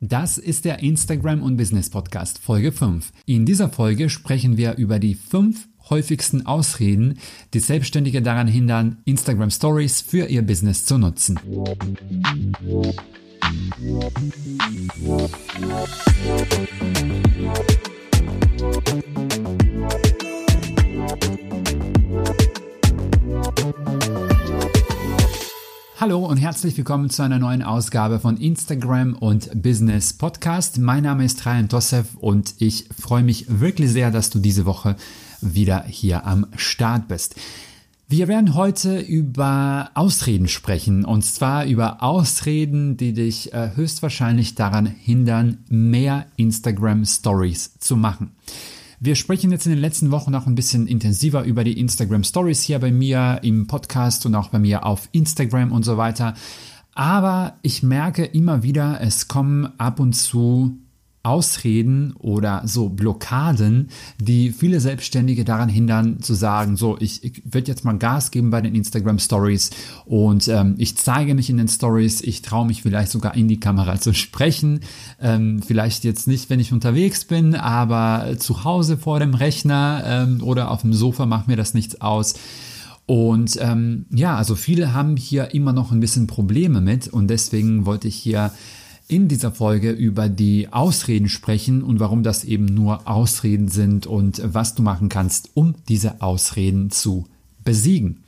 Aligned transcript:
Das 0.00 0.36
ist 0.36 0.66
der 0.66 0.80
Instagram 0.80 1.42
und 1.42 1.56
Business 1.56 1.88
Podcast 1.88 2.38
Folge 2.38 2.70
5. 2.70 3.12
In 3.24 3.46
dieser 3.46 3.70
Folge 3.70 4.10
sprechen 4.10 4.58
wir 4.58 4.76
über 4.76 4.98
die 4.98 5.14
fünf 5.14 5.68
häufigsten 5.88 6.44
Ausreden, 6.44 7.18
die 7.54 7.60
Selbstständige 7.60 8.20
daran 8.20 8.46
hindern, 8.46 8.98
Instagram 9.06 9.50
Stories 9.50 10.02
für 10.02 10.26
ihr 10.26 10.42
Business 10.42 10.84
zu 10.84 10.98
nutzen. 10.98 11.40
Hallo 26.06 26.24
und 26.24 26.36
herzlich 26.36 26.76
willkommen 26.76 27.10
zu 27.10 27.24
einer 27.24 27.40
neuen 27.40 27.64
Ausgabe 27.64 28.20
von 28.20 28.36
Instagram 28.36 29.14
und 29.14 29.60
Business 29.60 30.12
Podcast. 30.12 30.78
Mein 30.78 31.02
Name 31.02 31.24
ist 31.24 31.44
Ryan 31.44 31.68
Tossev 31.68 32.14
und 32.20 32.54
ich 32.58 32.88
freue 32.96 33.24
mich 33.24 33.46
wirklich 33.48 33.90
sehr, 33.90 34.12
dass 34.12 34.30
du 34.30 34.38
diese 34.38 34.66
Woche 34.66 34.94
wieder 35.40 35.82
hier 35.82 36.24
am 36.24 36.46
Start 36.54 37.08
bist. 37.08 37.34
Wir 38.06 38.28
werden 38.28 38.54
heute 38.54 39.00
über 39.00 39.90
Ausreden 39.94 40.46
sprechen 40.46 41.04
und 41.04 41.22
zwar 41.24 41.66
über 41.66 42.04
Ausreden, 42.04 42.96
die 42.96 43.12
dich 43.12 43.52
äh, 43.52 43.72
höchstwahrscheinlich 43.74 44.54
daran 44.54 44.86
hindern, 44.86 45.58
mehr 45.68 46.26
Instagram 46.36 47.04
Stories 47.04 47.80
zu 47.80 47.96
machen. 47.96 48.30
Wir 48.98 49.14
sprechen 49.14 49.52
jetzt 49.52 49.66
in 49.66 49.72
den 49.72 49.80
letzten 49.80 50.10
Wochen 50.10 50.30
noch 50.30 50.46
ein 50.46 50.54
bisschen 50.54 50.86
intensiver 50.86 51.44
über 51.44 51.64
die 51.64 51.78
Instagram 51.78 52.24
Stories 52.24 52.62
hier 52.62 52.78
bei 52.78 52.90
mir 52.90 53.40
im 53.42 53.66
Podcast 53.66 54.24
und 54.24 54.34
auch 54.34 54.48
bei 54.48 54.58
mir 54.58 54.86
auf 54.86 55.08
Instagram 55.12 55.70
und 55.70 55.84
so 55.84 55.98
weiter. 55.98 56.34
Aber 56.94 57.58
ich 57.60 57.82
merke 57.82 58.24
immer 58.24 58.62
wieder, 58.62 59.00
es 59.02 59.28
kommen 59.28 59.68
ab 59.78 60.00
und 60.00 60.14
zu 60.14 60.78
Ausreden 61.26 62.14
oder 62.20 62.62
so 62.66 62.88
Blockaden, 62.88 63.88
die 64.20 64.52
viele 64.52 64.78
Selbstständige 64.78 65.44
daran 65.44 65.68
hindern, 65.68 66.22
zu 66.22 66.34
sagen, 66.34 66.76
so, 66.76 66.96
ich, 67.00 67.24
ich 67.24 67.42
werde 67.44 67.66
jetzt 67.66 67.84
mal 67.84 67.98
Gas 67.98 68.30
geben 68.30 68.50
bei 68.50 68.60
den 68.60 68.76
Instagram 68.76 69.18
Stories 69.18 69.70
und 70.04 70.46
ähm, 70.46 70.76
ich 70.78 70.96
zeige 70.96 71.34
mich 71.34 71.50
in 71.50 71.56
den 71.56 71.66
Stories, 71.66 72.20
ich 72.20 72.42
traue 72.42 72.64
mich 72.64 72.82
vielleicht 72.82 73.10
sogar 73.10 73.34
in 73.34 73.48
die 73.48 73.58
Kamera 73.58 74.00
zu 74.00 74.14
sprechen. 74.14 74.80
Ähm, 75.20 75.62
vielleicht 75.66 76.04
jetzt 76.04 76.28
nicht, 76.28 76.48
wenn 76.48 76.60
ich 76.60 76.72
unterwegs 76.72 77.24
bin, 77.24 77.56
aber 77.56 78.36
zu 78.38 78.62
Hause 78.62 78.96
vor 78.96 79.18
dem 79.18 79.34
Rechner 79.34 80.04
ähm, 80.06 80.42
oder 80.44 80.70
auf 80.70 80.82
dem 80.82 80.92
Sofa 80.92 81.26
macht 81.26 81.48
mir 81.48 81.56
das 81.56 81.74
nichts 81.74 82.00
aus. 82.00 82.34
Und 83.06 83.58
ähm, 83.60 84.06
ja, 84.10 84.36
also 84.36 84.54
viele 84.54 84.92
haben 84.94 85.16
hier 85.16 85.54
immer 85.54 85.72
noch 85.72 85.90
ein 85.90 86.00
bisschen 86.00 86.28
Probleme 86.28 86.80
mit 86.80 87.08
und 87.08 87.28
deswegen 87.28 87.84
wollte 87.84 88.06
ich 88.06 88.14
hier 88.14 88.52
in 89.08 89.28
dieser 89.28 89.52
Folge 89.52 89.90
über 89.90 90.28
die 90.28 90.72
Ausreden 90.72 91.28
sprechen 91.28 91.82
und 91.82 92.00
warum 92.00 92.22
das 92.22 92.44
eben 92.44 92.66
nur 92.66 93.08
Ausreden 93.08 93.68
sind 93.68 94.06
und 94.06 94.40
was 94.44 94.74
du 94.74 94.82
machen 94.82 95.08
kannst, 95.08 95.50
um 95.54 95.74
diese 95.88 96.20
Ausreden 96.20 96.90
zu 96.90 97.26
besiegen. 97.64 98.24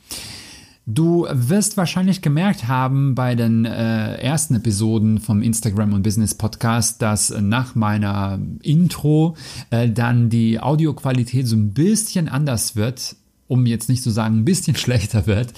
Du 0.91 1.27
wirst 1.31 1.77
wahrscheinlich 1.77 2.23
gemerkt 2.23 2.67
haben 2.67 3.13
bei 3.13 3.35
den 3.35 3.63
äh, 3.65 4.15
ersten 4.15 4.55
Episoden 4.55 5.19
vom 5.19 5.43
Instagram 5.43 5.93
und 5.93 6.01
Business 6.01 6.33
Podcast, 6.33 7.03
dass 7.03 7.29
nach 7.29 7.75
meiner 7.75 8.39
Intro 8.63 9.35
äh, 9.69 9.87
dann 9.87 10.31
die 10.31 10.59
Audioqualität 10.59 11.45
so 11.45 11.55
ein 11.55 11.73
bisschen 11.73 12.27
anders 12.27 12.75
wird, 12.75 13.15
um 13.47 13.67
jetzt 13.67 13.87
nicht 13.87 14.01
zu 14.01 14.09
sagen 14.09 14.39
ein 14.39 14.45
bisschen 14.45 14.75
schlechter 14.77 15.27
wird. 15.27 15.53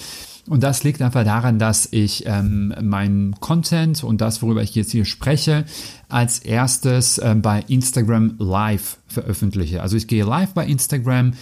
Und 0.48 0.62
das 0.62 0.82
liegt 0.82 1.00
einfach 1.00 1.24
daran, 1.24 1.58
dass 1.58 1.88
ich 1.92 2.24
ähm, 2.26 2.74
mein 2.82 3.36
Content 3.38 4.02
und 4.02 4.20
das, 4.20 4.42
worüber 4.42 4.62
ich 4.62 4.74
jetzt 4.74 4.90
hier 4.90 5.04
spreche, 5.04 5.64
als 6.08 6.40
erstes 6.40 7.18
äh, 7.18 7.36
bei 7.36 7.64
Instagram 7.68 8.34
Live 8.38 8.98
veröffentliche. 9.06 9.82
Also 9.82 9.96
ich 9.96 10.08
gehe 10.08 10.24
live 10.24 10.52
bei 10.52 10.66
Instagram 10.66 11.34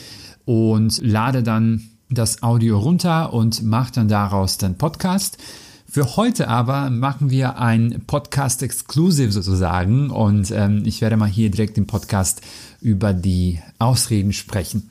und 0.44 1.00
lade 1.02 1.42
dann 1.42 1.82
das 2.10 2.42
Audio 2.42 2.78
runter 2.78 3.32
und 3.32 3.62
mache 3.62 3.92
dann 3.92 4.08
daraus 4.08 4.58
den 4.58 4.76
Podcast. 4.76 5.38
Für 5.86 6.16
heute 6.16 6.46
aber 6.48 6.88
machen 6.90 7.30
wir 7.30 7.58
ein 7.58 8.02
Podcast 8.06 8.62
Exclusive 8.62 9.32
sozusagen 9.32 10.10
und 10.10 10.50
ähm, 10.52 10.82
ich 10.84 11.00
werde 11.00 11.16
mal 11.16 11.28
hier 11.28 11.50
direkt 11.50 11.78
im 11.78 11.86
Podcast 11.86 12.42
über 12.80 13.12
die 13.12 13.60
Ausreden 13.78 14.32
sprechen. 14.32 14.88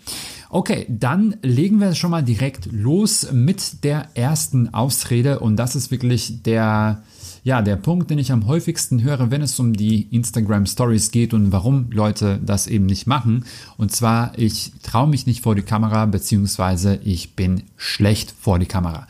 Okay, 0.51 0.87
dann 0.89 1.35
legen 1.43 1.79
wir 1.79 1.93
schon 1.93 2.09
mal 2.09 2.23
direkt 2.23 2.71
los 2.71 3.31
mit 3.31 3.83
der 3.83 4.07
ersten 4.15 4.73
Ausrede 4.73 5.41
und 5.41 5.57
das 5.57 5.75
ist 5.75 5.91
wirklich 5.91 6.41
der, 6.41 7.03
ja, 7.43 7.61
der 7.61 7.75
Punkt, 7.75 8.09
den 8.09 8.17
ich 8.17 8.31
am 8.31 8.47
häufigsten 8.47 9.03
höre, 9.03 9.29
wenn 9.29 9.43
es 9.43 9.59
um 9.59 9.73
die 9.73 10.07
Instagram 10.09 10.65
Stories 10.65 11.11
geht 11.11 11.35
und 11.35 11.51
warum 11.51 11.91
Leute 11.91 12.39
das 12.43 12.65
eben 12.65 12.87
nicht 12.87 13.05
machen. 13.05 13.45
Und 13.77 13.91
zwar, 13.91 14.31
ich 14.39 14.71
traue 14.81 15.07
mich 15.07 15.27
nicht 15.27 15.43
vor 15.43 15.53
die 15.53 15.61
Kamera, 15.61 16.07
beziehungsweise 16.07 16.99
ich 17.03 17.35
bin 17.35 17.61
schlecht 17.77 18.33
vor 18.41 18.57
die 18.57 18.65
Kamera 18.65 19.05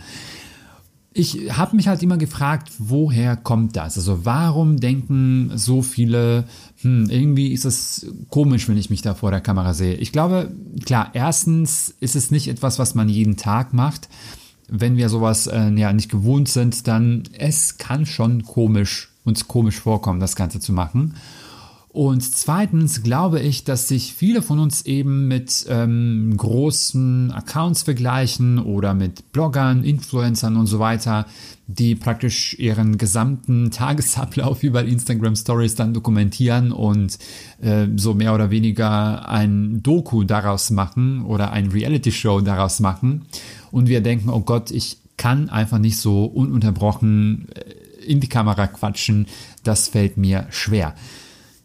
ich 1.13 1.57
habe 1.57 1.75
mich 1.75 1.87
halt 1.87 2.03
immer 2.03 2.17
gefragt, 2.17 2.69
woher 2.77 3.35
kommt 3.35 3.75
das? 3.75 3.97
Also 3.97 4.25
warum 4.25 4.79
denken 4.79 5.51
so 5.55 5.81
viele, 5.81 6.45
hm, 6.81 7.09
irgendwie 7.09 7.51
ist 7.51 7.65
es 7.65 8.05
komisch, 8.29 8.69
wenn 8.69 8.77
ich 8.77 8.89
mich 8.89 9.01
da 9.01 9.15
vor 9.15 9.31
der 9.31 9.41
Kamera 9.41 9.73
sehe. 9.73 9.95
Ich 9.95 10.11
glaube, 10.11 10.51
klar, 10.85 11.09
erstens 11.13 11.95
ist 11.99 12.15
es 12.15 12.29
nicht 12.29 12.47
etwas, 12.47 12.77
was 12.77 12.93
man 12.93 13.09
jeden 13.09 13.37
Tag 13.37 13.73
macht. 13.73 14.07
Wenn 14.67 14.97
wir 14.97 15.09
sowas 15.09 15.47
äh, 15.47 15.71
ja 15.71 15.91
nicht 15.93 16.11
gewohnt 16.11 16.47
sind, 16.47 16.87
dann 16.87 17.23
es 17.33 17.79
kann 17.79 18.05
schon 18.05 18.43
komisch 18.43 19.09
uns 19.25 19.47
komisch 19.47 19.79
vorkommen, 19.79 20.19
das 20.19 20.35
Ganze 20.35 20.59
zu 20.59 20.73
machen. 20.73 21.15
Und 21.91 22.21
zweitens 22.21 23.01
glaube 23.01 23.39
ich, 23.39 23.63
dass 23.63 23.87
sich 23.87 24.13
viele 24.13 24.43
von 24.43 24.59
uns 24.59 24.85
eben 24.85 25.27
mit 25.27 25.65
ähm, 25.69 26.35
großen 26.37 27.31
Accounts 27.31 27.81
vergleichen 27.81 28.59
oder 28.59 28.93
mit 28.93 29.31
Bloggern, 29.31 29.83
Influencern 29.83 30.55
und 30.55 30.67
so 30.67 30.77
weiter, 30.77 31.25
die 31.65 31.95
praktisch 31.95 32.53
ihren 32.59 32.99
gesamten 32.99 33.71
Tagesablauf 33.71 34.61
über 34.61 34.83
Instagram 34.83 35.35
Stories 35.35 35.73
dann 35.73 35.95
dokumentieren 35.95 36.71
und 36.71 37.17
äh, 37.59 37.87
so 37.95 38.13
mehr 38.13 38.35
oder 38.35 38.51
weniger 38.51 39.27
ein 39.27 39.81
Doku 39.81 40.23
daraus 40.23 40.69
machen 40.69 41.25
oder 41.25 41.51
ein 41.51 41.71
Reality 41.71 42.11
Show 42.11 42.39
daraus 42.41 42.79
machen. 42.79 43.25
Und 43.71 43.89
wir 43.89 44.01
denken, 44.01 44.29
oh 44.29 44.41
Gott, 44.41 44.69
ich 44.69 44.97
kann 45.17 45.49
einfach 45.49 45.79
nicht 45.79 45.97
so 45.97 46.25
ununterbrochen 46.25 47.47
äh, 47.55 48.05
in 48.05 48.19
die 48.19 48.29
Kamera 48.29 48.67
quatschen. 48.67 49.25
Das 49.63 49.87
fällt 49.87 50.17
mir 50.17 50.45
schwer. 50.51 50.93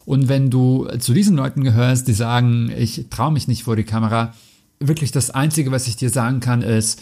Und 0.05 0.27
wenn 0.29 0.49
du 0.49 0.87
zu 0.99 1.13
diesen 1.13 1.35
Leuten 1.35 1.63
gehörst, 1.63 2.07
die 2.07 2.13
sagen, 2.13 2.71
ich 2.77 3.07
traue 3.09 3.31
mich 3.31 3.47
nicht 3.47 3.63
vor 3.63 3.75
die 3.75 3.83
Kamera, 3.83 4.33
wirklich 4.79 5.11
das 5.11 5.31
Einzige, 5.31 5.71
was 5.71 5.87
ich 5.87 5.95
dir 5.95 6.09
sagen 6.09 6.39
kann, 6.39 6.61
ist, 6.61 7.01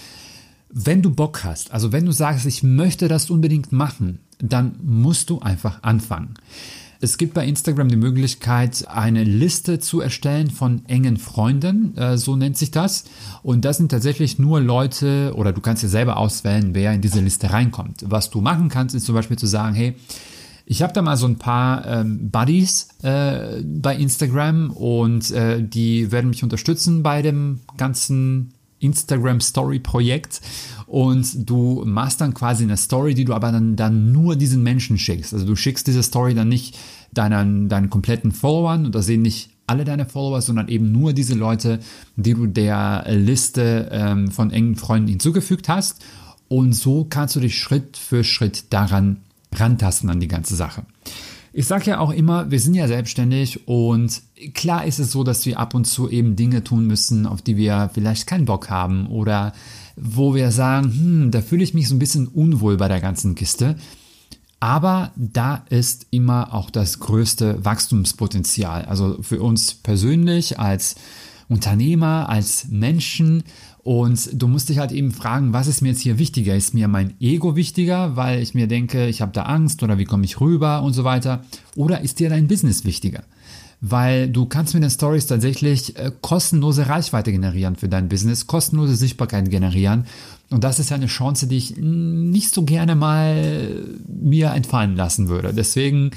wenn 0.69 1.02
du 1.02 1.12
Bock 1.12 1.44
hast, 1.44 1.72
also 1.72 1.91
wenn 1.91 2.06
du 2.06 2.12
sagst, 2.12 2.46
ich 2.46 2.64
möchte 2.64 3.08
das 3.08 3.30
unbedingt 3.30 3.72
machen, 3.72 4.19
dann 4.40 4.75
musst 4.81 5.30
du 5.30 5.40
einfach 5.40 5.84
anfangen. 5.84 6.34
Es 7.00 7.18
gibt 7.18 7.34
bei 7.34 7.46
Instagram 7.46 7.90
die 7.90 7.97
Möglichkeit, 7.97 8.88
eine 8.88 9.25
Liste 9.25 9.80
zu 9.80 10.00
erstellen 10.00 10.50
von 10.50 10.85
engen 10.88 11.18
Freunden, 11.18 11.97
äh, 11.97 12.18
so 12.18 12.38
nennt 12.38 12.58
sich 12.58 12.72
das. 12.72 13.03
Und 13.44 13.66
das 13.66 13.75
sind 13.75 13.91
tatsächlich 13.91 14.40
nur 14.40 14.62
Leute, 14.62 15.34
oder 15.35 15.52
du 15.52 15.59
kannst 15.59 15.84
dir 15.84 15.90
selber 15.90 16.16
auswählen, 16.16 16.74
wer 16.74 16.94
in 16.94 17.02
diese 17.02 17.20
Liste 17.20 17.52
reinkommt. 17.52 18.06
Was 18.08 18.30
du 18.30 18.40
machen 18.40 18.70
kannst, 18.70 18.96
ist 18.96 19.06
zum 19.06 19.16
Beispiel 19.16 19.38
zu 19.38 19.47
sagen, 19.47 19.75
hey, 19.75 19.96
ich 20.66 20.81
habe 20.81 20.94
da 20.94 21.01
mal 21.01 21.18
so 21.18 21.28
ein 21.28 21.38
paar 21.38 21.85
ähm, 21.85 22.29
Buddies 22.31 22.88
äh, 23.01 23.62
bei 23.63 23.96
Instagram 23.96 24.72
und 24.72 25.31
äh, 25.31 25.62
die 25.62 26.12
werden 26.12 26.29
mich 26.29 26.44
unterstützen 26.44 27.03
bei 27.03 27.22
dem 27.22 27.59
ganzen 27.78 28.53
Instagram 28.79 29.41
Story 29.41 29.79
Projekt 29.79 30.41
und 30.88 31.50
du 31.50 31.84
machst 31.85 32.22
dann 32.22 32.34
quasi 32.34 32.63
eine 32.63 32.78
Story, 32.78 33.13
die 33.13 33.25
du 33.25 33.34
aber 33.34 33.52
dann, 33.52 33.75
dann 33.75 34.12
nur 34.12 34.35
diesen 34.35 34.62
Menschen 34.63 34.97
schickst. 34.97 35.34
Also 35.34 35.46
du 35.46 35.56
schickst 35.56 35.88
diese 35.88 36.03
Story 36.03 36.34
dann 36.34 36.50
nicht 36.50 36.78
deinen, 37.13 37.69
deinen 37.69 37.90
kompletten 37.90 38.32
Followern 38.32 38.85
und 38.85 38.96
da 38.96 39.02
sehen 39.02 39.22
nicht 39.22 39.52
alle 39.67 39.85
deine 39.85 40.05
Follower, 40.05 40.41
sondern 40.41 40.67
eben 40.67 40.91
nur 40.91 41.14
diese 41.14 41.35
Leute, 41.35 41.79
die 42.17 42.34
du 42.34 42.47
der 42.47 43.05
Liste 43.08 43.90
ähm, 43.91 44.29
von 44.29 44.52
engen 44.52 44.76
Freunden 44.76 45.08
hinzugefügt 45.08 45.70
hast. 45.70 46.03
Und 46.49 46.73
so 46.73 47.05
kannst 47.05 47.35
du 47.35 47.40
dich 47.40 47.58
Schritt 47.58 47.96
für 47.97 48.23
Schritt 48.23 48.66
daran 48.72 49.17
rantasten 49.59 50.09
an 50.09 50.20
die 50.20 50.28
ganze 50.28 50.55
Sache. 50.55 50.84
Ich 51.55 51.67
sage 51.67 51.91
ja 51.91 52.00
auch 52.00 52.09
immer, 52.09 52.50
wir 52.50 52.59
sind 52.59 52.73
ja 52.73 52.88
selbstständig 52.88 53.67
und 53.67 54.23
klar 54.55 54.85
ist 54.85 55.00
es 55.00 55.11
so, 55.11 55.23
dass 55.23 55.46
wir 55.46 55.59
ab 55.59 55.76
und 55.76 55.85
zu 55.85 56.09
eben 56.09 56.35
Dinge 56.35 56.64
tun 56.64 56.88
müssen, 56.88 57.28
auf 57.28 57.44
die 57.44 57.58
wir 57.58 57.91
vielleicht 57.94 58.26
keinen 58.26 58.46
Bock 58.46 58.72
haben 58.72 59.05
oder 59.05 59.53
wo 59.96 60.34
wir 60.34 60.52
sagen, 60.52 60.91
hm, 60.91 61.32
da 61.32 61.41
fühle 61.41 61.64
ich 61.64 61.76
mich 61.76 61.88
so 61.88 61.96
ein 61.96 62.00
bisschen 62.00 62.28
unwohl 62.28 62.78
bei 62.78 62.88
der 62.88 63.02
ganzen 63.02 63.35
Kiste. 63.35 63.76
Aber 64.59 65.11
da 65.16 65.64
ist 65.70 66.08
immer 66.09 66.53
auch 66.53 66.70
das 66.70 67.00
größte 67.00 67.64
Wachstumspotenzial. 67.64 68.85
Also 68.85 69.22
für 69.22 69.41
uns 69.41 69.76
persönlich 69.76 70.58
als 70.58 70.96
Unternehmer, 71.50 72.29
als 72.29 72.67
Menschen 72.70 73.44
Und 73.84 74.30
du 74.41 74.47
musst 74.47 74.70
dich 74.70 74.78
halt 74.80 74.94
eben 74.94 75.12
fragen, 75.12 75.52
was 75.52 75.68
ist 75.68 75.82
mir 75.82 75.90
jetzt 75.90 76.02
hier 76.02 76.18
wichtiger? 76.18 76.56
Ist 76.56 76.74
mir 76.74 76.88
mein 76.88 77.14
Ego 77.20 77.58
wichtiger, 77.58 78.16
weil 78.16 78.41
ich 78.41 78.53
mir 78.53 78.68
denke, 78.68 79.08
ich 79.08 79.22
habe 79.22 79.34
da 79.34 79.44
Angst 79.44 79.84
oder 79.84 79.97
wie 79.97 80.06
komme 80.06 80.24
ich 80.24 80.40
rüber 80.40 80.82
und 80.84 80.94
so 80.94 81.03
weiter? 81.03 81.44
Oder 81.76 82.00
ist 82.02 82.20
dir 82.20 82.30
dein 82.30 82.47
Business 82.47 82.85
wichtiger? 82.85 83.24
Weil 83.82 84.30
du 84.30 84.46
kannst 84.46 84.74
mit 84.74 84.84
den 84.84 84.90
Stories 84.90 85.26
tatsächlich 85.26 85.97
äh, 85.97 86.14
kostenlose 86.22 86.88
Reichweite 86.88 87.34
generieren 87.34 87.76
für 87.76 87.90
dein 87.90 88.08
Business, 88.08 88.47
kostenlose 88.47 88.96
Sichtbarkeit 88.96 89.50
generieren. 89.50 90.06
Und 90.50 90.64
das 90.64 90.79
ist 90.79 90.90
ja 90.90 90.96
eine 90.96 91.08
Chance, 91.08 91.47
die 91.47 91.58
ich 91.58 91.76
nicht 91.76 92.53
so 92.53 92.64
gerne 92.64 92.96
mal 92.96 93.84
mir 94.08 94.52
entfallen 94.52 94.96
lassen 94.96 95.28
würde. 95.28 95.53
Deswegen 95.53 96.12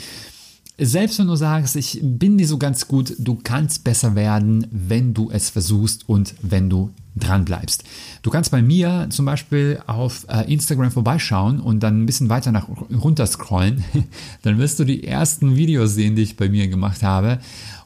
selbst 0.78 1.18
wenn 1.18 1.26
du 1.26 1.36
sagst, 1.36 1.76
ich 1.76 2.00
bin 2.02 2.36
nicht 2.36 2.48
so 2.48 2.58
ganz 2.58 2.86
gut, 2.86 3.14
du 3.18 3.38
kannst 3.42 3.84
besser 3.84 4.14
werden, 4.14 4.66
wenn 4.70 5.14
du 5.14 5.30
es 5.30 5.48
versuchst 5.48 6.08
und 6.08 6.34
wenn 6.42 6.68
du 6.68 6.90
dran 7.14 7.46
bleibst. 7.46 7.84
Du 8.22 8.30
kannst 8.30 8.50
bei 8.50 8.60
mir 8.60 9.06
zum 9.08 9.24
Beispiel 9.24 9.80
auf 9.86 10.26
äh, 10.28 10.52
Instagram 10.52 10.90
vorbeischauen 10.90 11.60
und 11.60 11.82
dann 11.82 12.02
ein 12.02 12.06
bisschen 12.06 12.28
weiter 12.28 12.52
nach 12.52 12.68
runter 12.68 13.26
scrollen. 13.26 13.82
dann 14.42 14.58
wirst 14.58 14.78
du 14.78 14.84
die 14.84 15.04
ersten 15.04 15.56
Videos 15.56 15.94
sehen, 15.94 16.14
die 16.14 16.22
ich 16.22 16.36
bei 16.36 16.50
mir 16.50 16.68
gemacht 16.68 17.02
habe. 17.02 17.38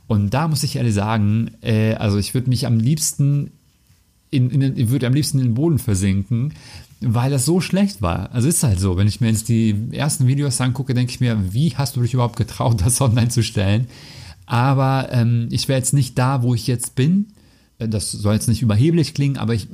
Und 0.08 0.34
da 0.34 0.48
muss 0.48 0.64
ich 0.64 0.74
ehrlich 0.74 0.94
sagen, 0.94 1.52
äh, 1.62 1.94
also 1.94 2.18
ich 2.18 2.34
würde 2.34 2.50
mich 2.50 2.66
am 2.66 2.80
liebsten 2.80 3.52
in, 4.30 4.50
in, 4.50 4.76
ich 4.76 4.90
würde 4.90 5.06
am 5.06 5.14
liebsten 5.14 5.38
in 5.38 5.46
den 5.46 5.54
Boden 5.54 5.78
versinken, 5.78 6.54
weil 7.00 7.30
das 7.30 7.44
so 7.44 7.60
schlecht 7.60 8.02
war. 8.02 8.32
Also 8.32 8.48
ist 8.48 8.62
halt 8.62 8.78
so, 8.78 8.96
wenn 8.96 9.08
ich 9.08 9.20
mir 9.20 9.28
jetzt 9.28 9.48
die 9.48 9.74
ersten 9.92 10.26
Videos 10.26 10.60
angucke, 10.60 10.94
denke 10.94 11.12
ich 11.12 11.20
mir, 11.20 11.52
wie 11.52 11.76
hast 11.76 11.96
du 11.96 12.02
dich 12.02 12.14
überhaupt 12.14 12.36
getraut, 12.36 12.80
das 12.80 13.00
online 13.00 13.28
zu 13.28 13.42
stellen? 13.42 13.86
Aber 14.46 15.08
ähm, 15.12 15.48
ich 15.50 15.68
wäre 15.68 15.78
jetzt 15.78 15.94
nicht 15.94 16.18
da, 16.18 16.42
wo 16.42 16.54
ich 16.54 16.66
jetzt 16.66 16.94
bin. 16.94 17.28
Äh, 17.78 17.88
das 17.88 18.10
soll 18.12 18.34
jetzt 18.34 18.48
nicht 18.48 18.62
überheblich 18.62 19.14
klingen, 19.14 19.36
aber 19.36 19.54
ich 19.54 19.68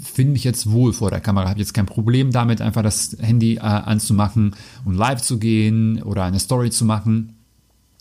finde 0.00 0.32
mich 0.32 0.44
jetzt 0.44 0.70
wohl 0.70 0.92
vor 0.92 1.10
der 1.10 1.20
Kamera, 1.20 1.48
habe 1.48 1.60
jetzt 1.60 1.74
kein 1.74 1.86
Problem 1.86 2.32
damit, 2.32 2.60
einfach 2.60 2.82
das 2.82 3.16
Handy 3.20 3.56
äh, 3.56 3.60
anzumachen 3.60 4.54
und 4.84 4.96
live 4.96 5.22
zu 5.22 5.38
gehen 5.38 6.02
oder 6.02 6.24
eine 6.24 6.40
Story 6.40 6.70
zu 6.70 6.84
machen. 6.84 7.34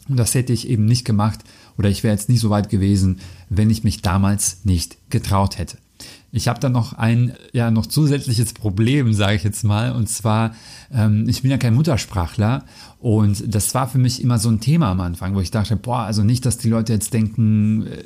Und 0.09 0.17
das 0.17 0.33
hätte 0.33 0.51
ich 0.51 0.67
eben 0.67 0.85
nicht 0.85 1.05
gemacht 1.05 1.39
oder 1.77 1.89
ich 1.89 2.03
wäre 2.03 2.13
jetzt 2.13 2.29
nicht 2.29 2.39
so 2.39 2.49
weit 2.49 2.69
gewesen, 2.69 3.19
wenn 3.49 3.69
ich 3.69 3.83
mich 3.83 4.01
damals 4.01 4.65
nicht 4.65 4.97
getraut 5.09 5.57
hätte. 5.57 5.77
Ich 6.31 6.47
habe 6.47 6.59
da 6.59 6.69
noch 6.69 6.93
ein 6.93 7.33
ja 7.53 7.71
noch 7.71 7.85
zusätzliches 7.85 8.53
Problem, 8.53 9.13
sage 9.13 9.35
ich 9.35 9.43
jetzt 9.43 9.63
mal, 9.63 9.91
und 9.91 10.07
zwar 10.07 10.51
ähm, 10.93 11.25
ich 11.27 11.41
bin 11.41 11.51
ja 11.51 11.57
kein 11.57 11.75
Muttersprachler. 11.75 12.65
Und 12.99 13.43
das 13.53 13.73
war 13.73 13.87
für 13.87 13.97
mich 13.97 14.21
immer 14.21 14.37
so 14.37 14.49
ein 14.49 14.59
Thema 14.59 14.91
am 14.91 15.01
Anfang, 15.01 15.35
wo 15.35 15.41
ich 15.41 15.51
dachte, 15.51 15.75
boah, 15.75 15.99
also 15.99 16.23
nicht, 16.23 16.45
dass 16.45 16.57
die 16.57 16.69
Leute 16.69 16.93
jetzt 16.93 17.13
denken, 17.13 17.87
äh, 17.87 18.03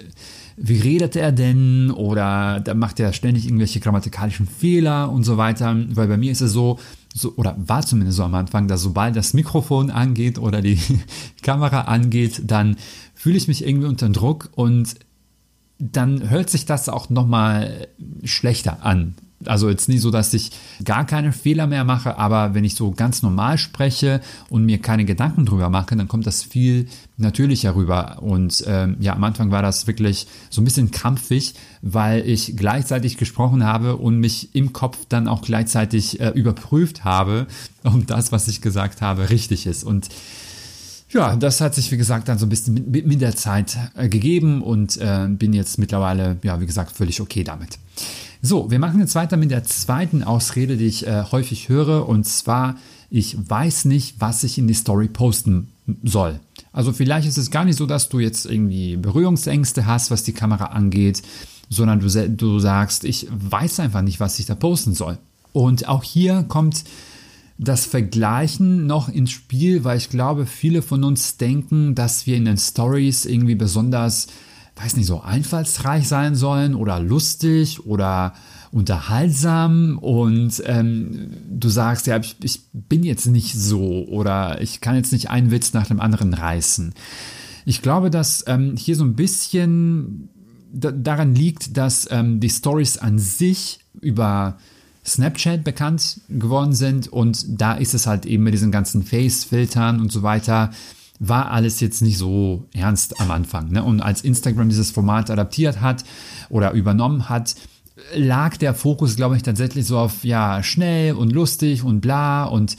wie 0.58 0.80
redet 0.80 1.16
er 1.16 1.32
denn? 1.32 1.92
Oder 1.92 2.62
da 2.62 2.74
macht 2.74 3.00
er 3.00 3.12
ständig 3.12 3.46
irgendwelche 3.46 3.80
grammatikalischen 3.80 4.48
Fehler 4.48 5.12
und 5.12 5.24
so 5.24 5.38
weiter, 5.38 5.76
weil 5.90 6.08
bei 6.08 6.18
mir 6.18 6.32
ist 6.32 6.42
es 6.42 6.54
so, 6.54 6.80
so 7.14 7.34
oder 7.36 7.56
war 7.58 7.86
zumindest 7.86 8.18
so 8.18 8.24
am 8.24 8.36
Anfang, 8.36 8.68
dass 8.68 8.82
sobald 8.82 9.16
das 9.16 9.34
Mikrofon 9.34 9.92
angeht 9.92 10.40
oder 10.40 10.62
die 10.62 10.80
Kamera 11.42 11.82
angeht, 11.82 12.44
dann 12.46 12.78
fühle 13.14 13.38
ich 13.38 13.48
mich 13.48 13.66
irgendwie 13.66 13.88
unter 13.88 14.08
Druck. 14.10 14.50
Und 14.56 14.96
dann 15.78 16.30
hört 16.30 16.50
sich 16.50 16.66
das 16.66 16.90
auch 16.90 17.10
nochmal 17.10 17.88
schlechter 18.24 18.86
an. 18.86 19.16
Also 19.46 19.70
jetzt 19.70 19.90
nicht 19.90 20.02
so, 20.02 20.12
dass 20.12 20.34
ich 20.34 20.52
gar 20.84 21.06
keine 21.06 21.32
Fehler 21.32 21.68
mehr 21.68 21.84
mache, 21.84 22.18
aber 22.18 22.54
wenn 22.54 22.64
ich 22.64 22.74
so 22.76 22.92
ganz 22.92 23.22
normal 23.22 23.58
spreche 23.58 24.22
und 24.50 24.66
mir 24.66 24.80
keine 24.80 25.06
Gedanken 25.06 25.46
drüber 25.46 25.70
mache, 25.70 25.96
dann 25.96 26.08
kommt 26.08 26.26
das 26.26 26.42
viel 26.42 26.88
natürlicher 27.18 27.76
rüber. 27.76 28.24
Und 28.24 28.64
ähm, 28.66 28.96
ja, 29.02 29.14
am 29.14 29.24
Anfang 29.24 29.52
war 29.52 29.62
das 29.62 29.88
wirklich 29.88 30.28
so 30.50 30.62
ein 30.62 30.66
bisschen 30.66 30.90
krampfig, 30.90 31.54
weil 31.82 32.28
ich 32.28 32.56
gleichzeitig 32.56 33.18
gesprochen 33.18 33.66
habe 33.66 33.98
und 33.98 34.20
mich 34.20 34.56
im 34.56 34.74
Kopf 34.74 35.00
dann 35.10 35.28
auch 35.28 35.42
gleichzeitig 35.42 36.20
äh, 36.22 36.30
überprüft 36.30 37.04
habe, 37.04 37.48
ob 37.84 38.08
das, 38.08 38.32
was 38.32 38.48
ich 38.48 38.62
gesagt 38.62 39.02
habe, 39.02 39.30
richtig 39.30 39.68
ist. 39.68 39.84
Und 39.84 40.10
ja, 41.16 41.36
das 41.38 41.62
hat 41.62 41.74
sich, 41.74 41.92
wie 41.92 41.98
gesagt, 41.98 42.28
dann 42.28 42.38
so 42.38 42.46
ein 42.46 42.50
bisschen 42.50 42.92
mit, 42.92 43.08
mit 43.08 43.22
der 43.22 43.36
Zeit 43.36 43.78
äh, 43.96 44.10
gegeben 44.10 44.62
und 44.62 44.98
äh, 44.98 45.28
bin 45.30 45.54
jetzt 45.54 45.78
mittlerweile, 45.78 46.38
ja, 46.44 46.60
wie 46.60 46.66
gesagt, 46.66 46.92
völlig 46.92 47.22
okay 47.22 47.46
damit. 47.46 47.80
So, 48.42 48.70
wir 48.70 48.80
machen 48.80 49.00
jetzt 49.00 49.16
weiter 49.16 49.38
mit 49.38 49.50
der 49.50 49.64
zweiten 49.64 50.24
Ausrede, 50.24 50.76
die 50.76 50.88
ich 50.88 51.08
äh, 51.08 51.24
häufig 51.32 51.70
höre, 51.70 52.08
und 52.10 52.26
zwar, 52.26 52.76
ich 53.10 53.38
weiß 53.50 53.86
nicht, 53.86 54.16
was 54.20 54.44
ich 54.44 54.58
in 54.58 54.68
die 54.68 54.74
Story 54.74 55.08
posten 55.08 55.70
soll. 56.04 56.40
Also 56.74 56.92
vielleicht 56.92 57.28
ist 57.28 57.38
es 57.38 57.50
gar 57.50 57.64
nicht 57.64 57.78
so, 57.78 57.86
dass 57.86 58.10
du 58.10 58.20
jetzt 58.20 58.46
irgendwie 58.46 58.98
Berührungsängste 58.98 59.86
hast, 59.86 60.12
was 60.12 60.24
die 60.24 60.34
Kamera 60.34 60.66
angeht, 60.66 61.22
sondern 61.70 62.02
du, 62.02 62.30
du 62.30 62.60
sagst, 62.60 63.06
ich 63.06 63.28
weiß 63.32 63.80
einfach 63.80 64.02
nicht, 64.02 64.20
was 64.20 64.38
ich 64.38 64.48
da 64.48 64.56
posten 64.56 64.94
soll. 64.94 65.18
Und 65.54 65.88
auch 65.88 66.04
hier 66.04 66.44
kommt 66.44 66.84
das 67.58 67.86
Vergleichen 67.86 68.86
noch 68.86 69.08
ins 69.08 69.32
Spiel, 69.32 69.84
weil 69.84 69.98
ich 69.98 70.10
glaube, 70.10 70.46
viele 70.46 70.82
von 70.82 71.04
uns 71.04 71.38
denken, 71.38 71.96
dass 71.96 72.28
wir 72.28 72.36
in 72.36 72.46
den 72.46 72.58
Stories 72.58 73.26
irgendwie 73.26 73.56
besonders, 73.56 74.28
weiß 74.76 74.98
nicht, 74.98 75.06
so 75.06 75.22
einfallsreich 75.22 76.08
sein 76.08 76.36
sollen 76.36 76.76
oder 76.76 77.00
lustig 77.00 77.86
oder 77.86 78.34
unterhaltsam 78.72 79.98
und 80.00 80.62
ähm, 80.66 81.30
du 81.50 81.70
sagst, 81.70 82.08
ja, 82.08 82.18
ich, 82.20 82.36
ich 82.44 82.60
bin 82.74 83.04
jetzt 83.04 83.26
nicht 83.26 83.54
so 83.54 84.06
oder 84.10 84.60
ich 84.62 84.82
kann 84.82 84.98
jetzt 84.98 85.14
nicht 85.14 85.30
einen 85.30 85.50
Witz 85.50 85.72
nach 85.72 85.88
dem 85.88 86.02
anderen 86.02 86.34
reißen. 86.34 86.94
Ich 87.64 87.82
glaube, 87.82 88.10
dass 88.10 88.44
ähm, 88.48 88.76
hier 88.76 88.98
so 88.98 89.06
ein 89.06 89.16
bisschen 89.16 90.28
daran 90.74 91.34
liegt, 91.36 91.78
dass 91.78 92.06
ähm, 92.12 92.42
die 92.42 92.50
Stories 92.50 92.98
an 92.98 93.18
sich 93.18 93.80
über 94.02 94.58
Snapchat 95.06 95.64
bekannt 95.64 96.22
geworden 96.30 96.74
sind 96.74 97.08
und 97.08 97.62
da 97.62 97.74
ist 97.74 97.94
es 97.94 98.08
halt 98.08 98.26
eben 98.26 98.44
mit 98.44 98.54
diesen 98.54 98.72
ganzen 98.72 99.04
Face-Filtern 99.04 100.00
und 100.00 100.12
so 100.12 100.24
weiter, 100.24 100.72
war 101.20 101.52
alles 101.52 101.80
jetzt 101.80 102.02
nicht 102.02 102.18
so 102.18 102.66
ernst 102.74 103.20
am 103.22 103.32
Anfang. 103.32 103.72
Ne? 103.72 103.84
Und 103.84 104.02
als 104.02 104.22
Instagram 104.22 104.70
dieses 104.70 104.92
Format 104.92 105.30
adaptiert 105.30 105.80
hat 105.82 106.04
oder 106.50 106.72
übernommen 106.72 107.30
hat, 107.30 107.56
lag 108.14 108.58
der 108.58 108.74
Fokus, 108.74 109.16
glaube 109.16 109.38
ich, 109.38 109.44
tatsächlich 109.44 109.86
so 109.86 109.98
auf, 109.98 110.24
ja, 110.26 110.62
schnell 110.64 111.14
und 111.14 111.32
lustig 111.32 111.84
und 111.84 112.02
bla 112.02 112.46
und 112.46 112.76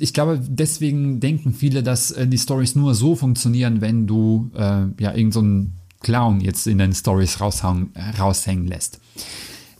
ich 0.00 0.14
glaube, 0.14 0.40
deswegen 0.40 1.18
denken 1.18 1.52
viele, 1.52 1.82
dass 1.82 2.12
äh, 2.12 2.26
die 2.26 2.38
Stories 2.38 2.76
nur 2.76 2.94
so 2.94 3.16
funktionieren, 3.16 3.80
wenn 3.80 4.06
du 4.06 4.50
äh, 4.54 4.86
ja 5.00 5.12
irgendeinen 5.14 5.62
so 5.64 5.78
Clown 6.00 6.40
jetzt 6.40 6.66
in 6.66 6.78
den 6.78 6.94
Stories 6.94 7.40
raushängen 7.40 8.66
lässt. 8.68 9.00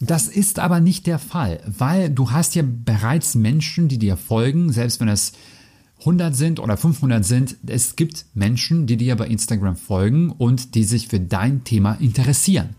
Das 0.00 0.28
ist 0.28 0.58
aber 0.58 0.80
nicht 0.80 1.06
der 1.06 1.18
Fall, 1.18 1.60
weil 1.66 2.10
du 2.10 2.30
hast 2.30 2.54
ja 2.54 2.62
bereits 2.64 3.34
Menschen, 3.34 3.88
die 3.88 3.98
dir 3.98 4.16
folgen, 4.16 4.72
selbst 4.72 5.00
wenn 5.00 5.08
es 5.08 5.32
100 6.00 6.36
sind 6.36 6.60
oder 6.60 6.76
500 6.76 7.24
sind. 7.24 7.56
Es 7.66 7.96
gibt 7.96 8.26
Menschen, 8.34 8.86
die 8.86 8.96
dir 8.96 9.16
bei 9.16 9.26
Instagram 9.26 9.76
folgen 9.76 10.30
und 10.30 10.76
die 10.76 10.84
sich 10.84 11.08
für 11.08 11.18
dein 11.18 11.64
Thema 11.64 11.94
interessieren. 11.94 12.76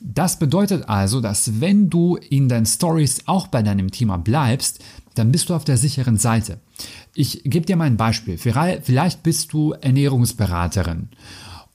Das 0.00 0.38
bedeutet 0.38 0.88
also, 0.88 1.20
dass 1.20 1.60
wenn 1.60 1.90
du 1.90 2.16
in 2.16 2.48
deinen 2.48 2.66
Stories 2.66 3.22
auch 3.26 3.48
bei 3.48 3.62
deinem 3.62 3.90
Thema 3.90 4.16
bleibst, 4.16 4.82
dann 5.14 5.32
bist 5.32 5.50
du 5.50 5.54
auf 5.54 5.64
der 5.64 5.76
sicheren 5.76 6.16
Seite. 6.16 6.60
Ich 7.14 7.42
gebe 7.44 7.66
dir 7.66 7.76
mal 7.76 7.84
ein 7.84 7.96
Beispiel. 7.96 8.38
Vielleicht 8.38 9.22
bist 9.22 9.52
du 9.52 9.72
Ernährungsberaterin 9.72 11.08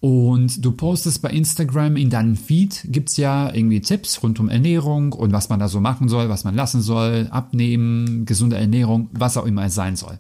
und 0.03 0.65
du 0.65 0.73
postest 0.73 1.21
bei 1.21 1.29
Instagram 1.29 1.95
in 1.95 2.09
deinem 2.09 2.35
Feed, 2.35 2.87
gibt's 2.89 3.15
ja 3.15 3.53
irgendwie 3.53 3.79
Tipps 3.79 4.21
rund 4.21 4.37
um 4.41 4.49
Ernährung 4.49 5.13
und 5.13 5.31
was 5.31 5.47
man 5.47 5.61
da 5.61 5.69
so 5.69 5.79
machen 5.79 6.09
soll, 6.09 6.27
was 6.27 6.43
man 6.43 6.55
lassen 6.55 6.81
soll, 6.81 7.29
abnehmen, 7.31 8.25
gesunde 8.25 8.57
Ernährung, 8.57 9.07
was 9.13 9.37
auch 9.37 9.45
immer 9.45 9.63
es 9.63 9.75
sein 9.75 9.95
soll. 9.95 10.19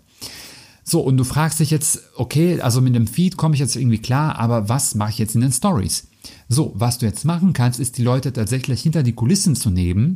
So, 0.85 1.01
und 1.01 1.17
du 1.17 1.25
fragst 1.25 1.59
dich 1.59 1.69
jetzt, 1.69 1.99
okay, 2.15 2.61
also 2.61 2.79
mit 2.79 2.95
dem 2.95 3.07
Feed 3.07 3.35
komme 3.35 3.55
ich 3.55 3.59
jetzt 3.59 3.75
irgendwie 3.75 3.97
klar, 3.97 4.39
aber 4.39 4.69
was 4.69 4.95
mache 4.95 5.09
ich 5.09 5.17
jetzt 5.17 5.35
in 5.35 5.41
den 5.41 5.51
Stories? 5.51 6.07
So, 6.47 6.71
was 6.75 6.99
du 6.99 7.05
jetzt 7.05 7.25
machen 7.25 7.51
kannst, 7.51 7.81
ist 7.81 7.97
die 7.97 8.03
Leute 8.03 8.31
tatsächlich 8.31 8.81
hinter 8.81 9.03
die 9.03 9.11
Kulissen 9.11 9.57
zu 9.57 9.69
nehmen 9.69 10.15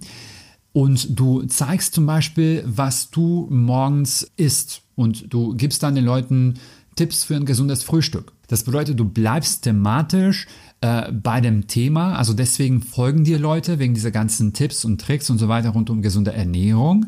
und 0.71 1.19
du 1.19 1.43
zeigst 1.43 1.93
zum 1.93 2.05
Beispiel, 2.05 2.63
was 2.65 3.09
du 3.11 3.47
morgens 3.49 4.31
isst 4.37 4.83
und 4.95 5.33
du 5.33 5.55
gibst 5.55 5.83
dann 5.83 5.95
den 5.95 6.05
Leuten 6.05 6.53
Tipps 6.97 7.23
für 7.23 7.35
ein 7.35 7.45
gesundes 7.45 7.83
Frühstück. 7.83 8.33
Das 8.47 8.63
bedeutet, 8.63 8.99
du 8.99 9.05
bleibst 9.05 9.63
thematisch 9.63 10.47
äh, 10.81 11.11
bei 11.11 11.39
dem 11.39 11.67
Thema. 11.67 12.15
Also 12.15 12.33
deswegen 12.33 12.81
folgen 12.81 13.23
dir 13.23 13.39
Leute 13.39 13.79
wegen 13.79 13.93
dieser 13.93 14.11
ganzen 14.11 14.53
Tipps 14.53 14.83
und 14.83 14.99
Tricks 14.99 15.29
und 15.29 15.37
so 15.37 15.47
weiter 15.47 15.69
rund 15.69 15.89
um 15.89 16.01
gesunde 16.01 16.33
Ernährung. 16.33 17.05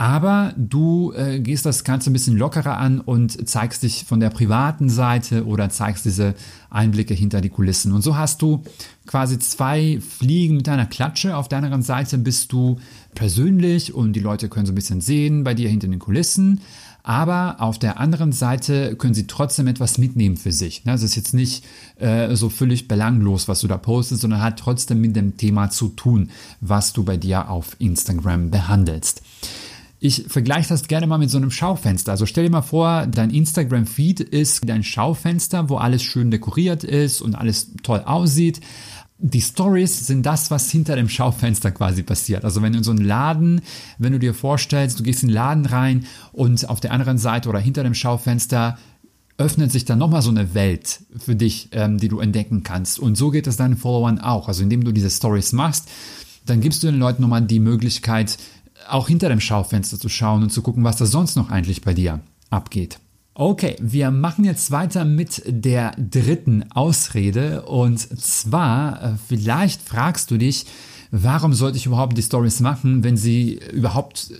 Aber 0.00 0.54
du 0.56 1.12
äh, 1.12 1.40
gehst 1.40 1.66
das 1.66 1.84
Ganze 1.84 2.08
ein 2.08 2.14
bisschen 2.14 2.34
lockerer 2.38 2.78
an 2.78 3.00
und 3.00 3.46
zeigst 3.46 3.82
dich 3.82 4.04
von 4.04 4.18
der 4.18 4.30
privaten 4.30 4.88
Seite 4.88 5.44
oder 5.44 5.68
zeigst 5.68 6.06
diese 6.06 6.34
Einblicke 6.70 7.12
hinter 7.12 7.42
die 7.42 7.50
Kulissen. 7.50 7.92
Und 7.92 8.00
so 8.00 8.16
hast 8.16 8.40
du 8.40 8.62
quasi 9.06 9.38
zwei 9.38 10.00
Fliegen 10.00 10.56
mit 10.56 10.70
einer 10.70 10.86
Klatsche. 10.86 11.36
Auf 11.36 11.48
der 11.48 11.58
anderen 11.58 11.82
Seite 11.82 12.16
bist 12.16 12.50
du 12.50 12.78
persönlich 13.14 13.92
und 13.92 14.14
die 14.14 14.20
Leute 14.20 14.48
können 14.48 14.64
so 14.64 14.72
ein 14.72 14.76
bisschen 14.76 15.02
sehen 15.02 15.44
bei 15.44 15.52
dir 15.52 15.68
hinter 15.68 15.88
den 15.88 15.98
Kulissen. 15.98 16.62
Aber 17.02 17.56
auf 17.60 17.78
der 17.78 17.98
anderen 17.98 18.32
Seite 18.32 18.96
können 18.96 19.14
sie 19.14 19.26
trotzdem 19.26 19.66
etwas 19.66 19.98
mitnehmen 19.98 20.36
für 20.36 20.52
sich. 20.52 20.84
Ne? 20.84 20.92
Es 20.92 21.02
ist 21.02 21.16
jetzt 21.16 21.34
nicht 21.34 21.64
äh, 21.98 22.34
so 22.36 22.48
völlig 22.48 22.88
belanglos, 22.88 23.48
was 23.48 23.60
du 23.60 23.68
da 23.68 23.78
postest, 23.78 24.22
sondern 24.22 24.42
hat 24.42 24.58
trotzdem 24.58 25.00
mit 25.00 25.16
dem 25.16 25.36
Thema 25.36 25.70
zu 25.70 25.88
tun, 25.88 26.30
was 26.60 26.92
du 26.92 27.04
bei 27.04 27.16
dir 27.16 27.50
auf 27.50 27.76
Instagram 27.78 28.50
behandelst. 28.50 29.22
Ich 30.02 30.24
vergleiche 30.28 30.70
das 30.70 30.88
gerne 30.88 31.06
mal 31.06 31.18
mit 31.18 31.28
so 31.28 31.36
einem 31.36 31.50
Schaufenster. 31.50 32.12
Also 32.12 32.24
stell 32.24 32.44
dir 32.44 32.50
mal 32.50 32.62
vor, 32.62 33.06
dein 33.06 33.28
Instagram-Feed 33.28 34.20
ist 34.20 34.66
dein 34.66 34.82
Schaufenster, 34.82 35.68
wo 35.68 35.76
alles 35.76 36.02
schön 36.02 36.30
dekoriert 36.30 36.84
ist 36.84 37.20
und 37.20 37.34
alles 37.34 37.72
toll 37.82 38.02
aussieht. 38.06 38.60
Die 39.22 39.42
Stories 39.42 40.06
sind 40.06 40.24
das, 40.24 40.50
was 40.50 40.70
hinter 40.70 40.96
dem 40.96 41.08
Schaufenster 41.08 41.70
quasi 41.70 42.02
passiert. 42.02 42.44
Also 42.44 42.62
wenn 42.62 42.72
du 42.72 42.78
in 42.78 42.84
so 42.84 42.90
einen 42.90 43.04
Laden, 43.04 43.60
wenn 43.98 44.12
du 44.12 44.18
dir 44.18 44.32
vorstellst, 44.32 44.98
du 44.98 45.02
gehst 45.02 45.22
in 45.22 45.28
den 45.28 45.34
Laden 45.34 45.66
rein 45.66 46.06
und 46.32 46.68
auf 46.70 46.80
der 46.80 46.92
anderen 46.92 47.18
Seite 47.18 47.50
oder 47.50 47.58
hinter 47.58 47.82
dem 47.82 47.92
Schaufenster 47.92 48.78
öffnet 49.36 49.72
sich 49.72 49.84
dann 49.84 49.98
nochmal 49.98 50.22
so 50.22 50.30
eine 50.30 50.54
Welt 50.54 51.00
für 51.18 51.36
dich, 51.36 51.68
ähm, 51.72 51.98
die 51.98 52.08
du 52.08 52.20
entdecken 52.20 52.62
kannst. 52.62 52.98
Und 52.98 53.16
so 53.16 53.30
geht 53.30 53.46
es 53.46 53.56
deinen 53.56 53.76
Followern 53.76 54.20
auch. 54.20 54.48
Also 54.48 54.62
indem 54.62 54.84
du 54.84 54.92
diese 54.92 55.10
Stories 55.10 55.52
machst, 55.52 55.88
dann 56.46 56.60
gibst 56.62 56.82
du 56.82 56.86
den 56.86 56.98
Leuten 56.98 57.20
nochmal 57.20 57.42
die 57.42 57.60
Möglichkeit, 57.60 58.38
auch 58.88 59.08
hinter 59.08 59.28
dem 59.28 59.40
Schaufenster 59.40 59.98
zu 59.98 60.08
schauen 60.08 60.42
und 60.42 60.50
zu 60.50 60.62
gucken, 60.62 60.84
was 60.84 60.96
da 60.96 61.04
sonst 61.04 61.36
noch 61.36 61.50
eigentlich 61.50 61.82
bei 61.82 61.92
dir 61.92 62.20
abgeht. 62.48 62.98
Okay, 63.40 63.74
wir 63.80 64.10
machen 64.10 64.44
jetzt 64.44 64.70
weiter 64.70 65.06
mit 65.06 65.42
der 65.46 65.92
dritten 65.92 66.70
Ausrede 66.72 67.62
und 67.62 67.98
zwar, 67.98 69.02
äh, 69.02 69.12
vielleicht 69.28 69.80
fragst 69.80 70.30
du 70.30 70.36
dich, 70.36 70.66
warum 71.10 71.54
sollte 71.54 71.78
ich 71.78 71.86
überhaupt 71.86 72.18
die 72.18 72.22
Stories 72.22 72.60
machen, 72.60 73.02
wenn 73.02 73.16
sie 73.16 73.58
überhaupt 73.72 74.30
äh, 74.30 74.34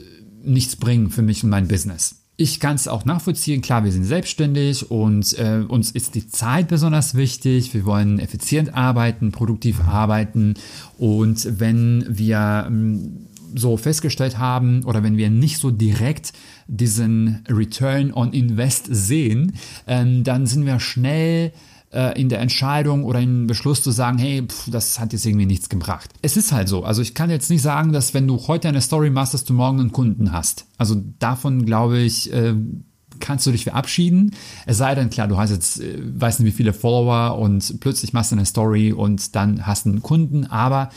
nichts 0.47 0.77
bringen 0.77 1.09
für 1.09 1.23
mich 1.23 1.43
und 1.43 1.49
mein 1.49 1.67
Business? 1.67 2.17
Ich 2.37 2.61
kann 2.61 2.77
es 2.77 2.89
auch 2.89 3.07
nachvollziehen. 3.07 3.63
Klar, 3.63 3.85
wir 3.85 3.93
sind 3.93 4.05
selbstständig 4.05 4.91
und 4.91 5.33
äh, 5.39 5.65
uns 5.67 5.93
ist 5.93 6.15
die 6.15 6.29
Zeit 6.29 6.69
besonders 6.69 7.15
wichtig. 7.15 7.73
Wir 7.73 7.87
wollen 7.87 8.19
effizient 8.19 8.75
arbeiten, 8.75 9.33
produktiv 9.33 9.81
arbeiten. 9.81 10.55
Und 10.99 11.59
wenn 11.59 12.05
wir 12.07 12.67
ähm, 12.67 13.30
so 13.55 13.77
festgestellt 13.77 14.39
haben 14.39 14.85
oder 14.85 15.03
wenn 15.03 15.17
wir 15.17 15.31
nicht 15.31 15.59
so 15.59 15.71
direkt 15.71 16.33
diesen 16.67 17.45
Return 17.49 18.13
on 18.13 18.33
Invest 18.33 18.87
sehen, 18.91 19.55
ähm, 19.87 20.25
dann 20.25 20.47
sind 20.47 20.67
wir 20.67 20.81
schnell 20.81 21.53
äh, 21.93 22.21
in 22.21 22.29
der 22.29 22.41
Entscheidung 22.41 23.05
oder 23.05 23.21
im 23.21 23.47
Beschluss 23.47 23.83
zu 23.83 23.91
sagen, 23.91 24.19
hey, 24.19 24.43
pff, 24.47 24.71
das 24.71 25.01
hat 25.01 25.13
jetzt 25.13 25.27
irgendwie 25.27 25.47
nichts 25.47 25.69
gebracht. 25.69 26.11
Es 26.23 26.37
ist 26.37 26.53
halt 26.53 26.69
so. 26.69 26.85
Also 26.85 27.03
ich 27.03 27.15
kann 27.15 27.31
jetzt 27.31 27.51
nicht 27.51 27.63
sagen, 27.63 27.93
dass 27.93 28.15
wenn 28.15 28.27
du 28.27 28.39
heute 28.47 28.69
eine 28.69 28.81
Story 28.81 29.11
machst, 29.11 29.35
dass 29.35 29.45
du 29.45 29.53
morgen 29.53 29.81
einen 29.81 29.93
Kunden 29.93 30.33
hast. 30.33 30.67
Also 30.79 31.03
davon 31.19 31.67
glaube 31.67 31.99
ich, 31.99 32.33
äh, 32.33 32.55
kannst 33.19 33.47
du 33.47 33.53
dich 33.53 33.65
verabschieden. 33.65 34.35
Es 34.67 34.79
sei 34.79 34.95
denn, 34.95 35.11
klar, 35.11 35.29
du 35.29 35.37
hast 35.37 35.51
jetzt, 35.51 35.81
äh, 35.81 35.99
weißt 35.99 36.41
nicht 36.41 36.53
wie 36.53 36.57
viele 36.57 36.73
Follower 36.73 37.39
und 37.39 37.81
plötzlich 37.81 38.13
machst 38.13 38.33
du 38.33 38.37
eine 38.37 38.47
Story 38.47 38.93
und 38.93 39.35
dann 39.37 39.67
hast 39.67 39.87
du 39.87 39.91
einen 39.91 40.03
Kunden, 40.03 40.47
aber 40.47 40.91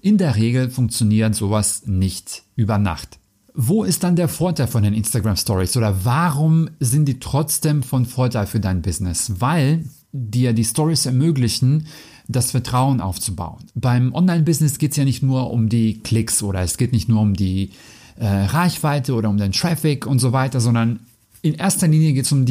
in 0.00 0.18
der 0.18 0.36
Regel 0.36 0.70
funktioniert 0.70 1.34
sowas 1.34 1.82
nicht 1.86 2.42
über 2.56 2.78
Nacht. 2.78 3.18
Wo 3.54 3.82
ist 3.82 4.04
dann 4.04 4.14
der 4.14 4.28
Vorteil 4.28 4.68
von 4.68 4.84
den 4.84 4.94
Instagram 4.94 5.36
Stories 5.36 5.76
oder 5.76 6.04
warum 6.04 6.70
sind 6.78 7.06
die 7.06 7.18
trotzdem 7.18 7.82
von 7.82 8.06
Vorteil 8.06 8.46
für 8.46 8.60
dein 8.60 8.82
Business? 8.82 9.32
Weil 9.40 9.84
dir 10.12 10.52
die 10.52 10.64
Stories 10.64 11.06
ermöglichen, 11.06 11.86
das 12.28 12.50
Vertrauen 12.50 13.00
aufzubauen. 13.00 13.64
Beim 13.74 14.14
Online-Business 14.14 14.78
geht 14.78 14.92
es 14.92 14.96
ja 14.96 15.04
nicht 15.04 15.22
nur 15.22 15.50
um 15.50 15.68
die 15.68 16.00
Klicks 16.00 16.42
oder 16.42 16.60
es 16.60 16.76
geht 16.76 16.92
nicht 16.92 17.08
nur 17.08 17.20
um 17.20 17.34
die 17.34 17.72
äh, 18.16 18.26
Reichweite 18.26 19.14
oder 19.14 19.28
um 19.28 19.38
den 19.38 19.52
Traffic 19.52 20.06
und 20.06 20.18
so 20.18 20.32
weiter, 20.32 20.60
sondern 20.60 21.00
in 21.42 21.54
erster 21.54 21.88
Linie 21.88 22.12
geht 22.12 22.24
es 22.24 22.32
um, 22.32 22.44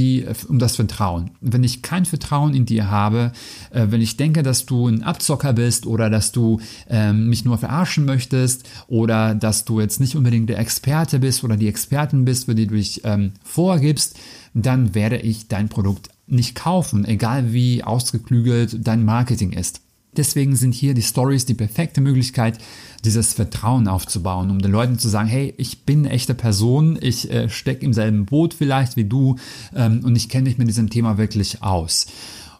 um 0.48 0.60
das 0.60 0.75
Vertrauen. 0.75 1.32
Wenn 1.41 1.63
ich 1.63 1.82
kein 1.82 2.06
Vertrauen 2.06 2.53
in 2.53 2.65
dir 2.65 2.89
habe, 2.89 3.32
äh, 3.72 3.88
wenn 3.89 4.01
ich 4.01 4.17
denke, 4.17 4.44
dass 4.44 4.65
du 4.65 4.88
ein 4.88 5.03
Abzocker 5.03 5.53
bist 5.53 5.86
oder 5.86 6.10
dass 6.10 6.32
du 6.32 6.60
ähm, 6.89 7.29
mich 7.29 7.46
nur 7.46 7.58
verarschen 7.58 8.06
möchtest 8.06 8.67
oder 8.88 9.36
dass 9.36 9.65
du 9.65 9.79
jetzt 9.79 10.00
nicht 10.00 10.15
unbedingt 10.15 10.50
der 10.50 10.60
Experte 10.60 11.20
bist 11.20 11.44
oder 11.44 11.58
die 11.58 11.67
Expertin 11.67 12.25
bist, 12.25 12.46
für 12.46 12.56
die 12.56 12.67
du 12.67 12.75
dich 12.75 13.01
ähm, 13.03 13.34
vorgibst, 13.44 14.17
dann 14.53 14.96
werde 14.96 15.17
ich 15.17 15.48
dein 15.48 15.70
Produkt 15.70 16.10
nicht 16.27 16.56
kaufen, 16.56 17.06
egal 17.06 17.53
wie 17.53 17.84
ausgeklügelt 17.84 18.86
dein 18.86 19.06
Marketing 19.06 19.53
ist. 19.53 19.82
Deswegen 20.18 20.56
sind 20.56 20.74
hier 20.74 20.94
die 20.94 21.02
Stories 21.02 21.46
die 21.46 21.54
perfekte 21.54 22.02
Möglichkeit, 22.02 22.58
dieses 23.06 23.34
Vertrauen 23.34 23.88
aufzubauen, 23.88 24.50
um 24.50 24.60
den 24.60 24.72
Leuten 24.72 25.00
zu 25.00 25.08
sagen, 25.08 25.30
hey, 25.30 25.54
ich 25.58 25.84
bin 25.86 26.00
eine 26.00 26.10
echte 26.10 26.34
Person, 26.34 26.98
ich 27.02 27.32
äh, 27.32 27.50
stecke 27.50 27.86
im 27.86 27.94
selben 27.94 28.26
Boot 28.26 28.54
vielleicht 28.54 28.98
wie 28.98 29.06
du 29.06 29.38
ähm, 29.76 30.02
und 30.04 30.16
ich 30.16 30.30
kenne 30.30 30.50
mich 30.50 30.58
mit 30.58 30.68
diesem 30.68 30.90
Thema 30.90 31.18
wirklich 31.18 31.62
aus. 31.64 32.08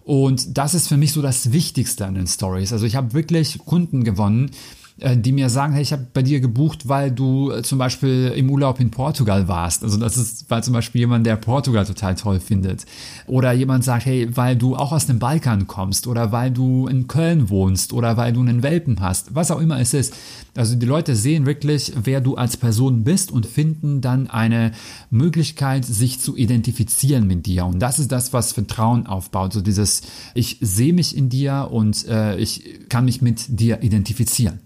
Und 0.04 0.58
das 0.58 0.74
ist 0.74 0.88
für 0.88 0.96
mich 0.96 1.12
so 1.12 1.22
das 1.22 1.52
Wichtigste 1.52 2.06
an 2.06 2.16
den 2.16 2.28
Stories. 2.28 2.72
Also 2.72 2.86
ich 2.86 2.96
habe 2.96 3.14
wirklich 3.14 3.60
Kunden 3.66 4.06
gewonnen, 4.06 4.52
die 4.98 5.32
mir 5.32 5.50
sagen, 5.50 5.74
hey, 5.74 5.84
ich 5.84 5.94
habe 5.94 6.08
bei 6.12 6.24
dir 6.24 6.40
gebucht, 6.40 6.88
weil 6.88 7.12
du 7.12 7.52
äh, 7.52 7.62
zum 7.62 7.78
Beispiel 7.78 8.34
im 8.36 8.50
Urlaub 8.50 8.80
in 8.80 8.90
Portugal 8.90 9.48
warst. 9.48 9.84
Also 9.84 9.98
das 9.98 10.18
ist, 10.18 10.50
weil 10.50 10.64
zum 10.64 10.74
Beispiel 10.74 11.02
jemand, 11.02 11.28
der 11.28 11.36
Portugal 11.36 11.86
total 11.86 12.16
toll 12.16 12.40
findet. 12.40 12.86
Oder 13.28 13.54
jemand 13.54 13.84
sagt, 13.84 14.08
hey, 14.08 14.36
weil 14.36 14.56
du 14.56 14.76
auch 14.76 14.92
aus 14.92 15.06
dem 15.06 15.20
Balkan 15.20 15.68
kommst 15.68 16.08
oder 16.08 16.32
weil 16.32 16.50
du 16.50 16.88
in 16.88 17.08
Köln 17.08 17.50
wohnst 17.50 17.94
oder 17.94 18.18
weil 18.18 18.34
du 18.34 18.40
einen 18.40 18.64
Welpen 18.64 19.00
hast, 19.00 19.36
was 19.36 19.52
auch 19.52 19.60
immer 19.60 19.80
es 19.80 19.94
ist. 19.94 20.16
Also 20.56 20.76
die 20.76 20.88
Leute 20.88 21.16
sehen 21.16 21.46
wirklich, 21.46 21.94
wer 22.04 22.20
du 22.20 22.36
als 22.36 22.58
Person 22.58 23.04
bist 23.04 23.32
und 23.32 23.46
finden 23.46 24.02
dann 24.02 24.28
eine 24.28 24.72
Möglichkeit, 25.12 25.86
sich 25.86 26.20
zu 26.20 26.36
identifizieren 26.36 27.28
mit 27.28 27.46
dir. 27.46 27.68
Und 27.68 27.80
das 27.80 28.00
ist 28.00 28.12
das, 28.12 28.34
was 28.34 28.54
Vertrauen 28.54 29.06
aufbaut. 29.06 29.54
So 29.54 29.62
dieses, 29.62 30.02
ich 30.34 30.58
sehe 30.62 30.94
mich 30.94 31.16
in 31.16 31.30
dir 31.30 31.70
und 31.70 32.08
äh, 32.08 32.36
ich 32.38 32.90
kann 32.90 33.06
mich 33.06 33.22
mit 33.22 33.60
dir 33.60 33.84
identifizieren. 33.84 34.62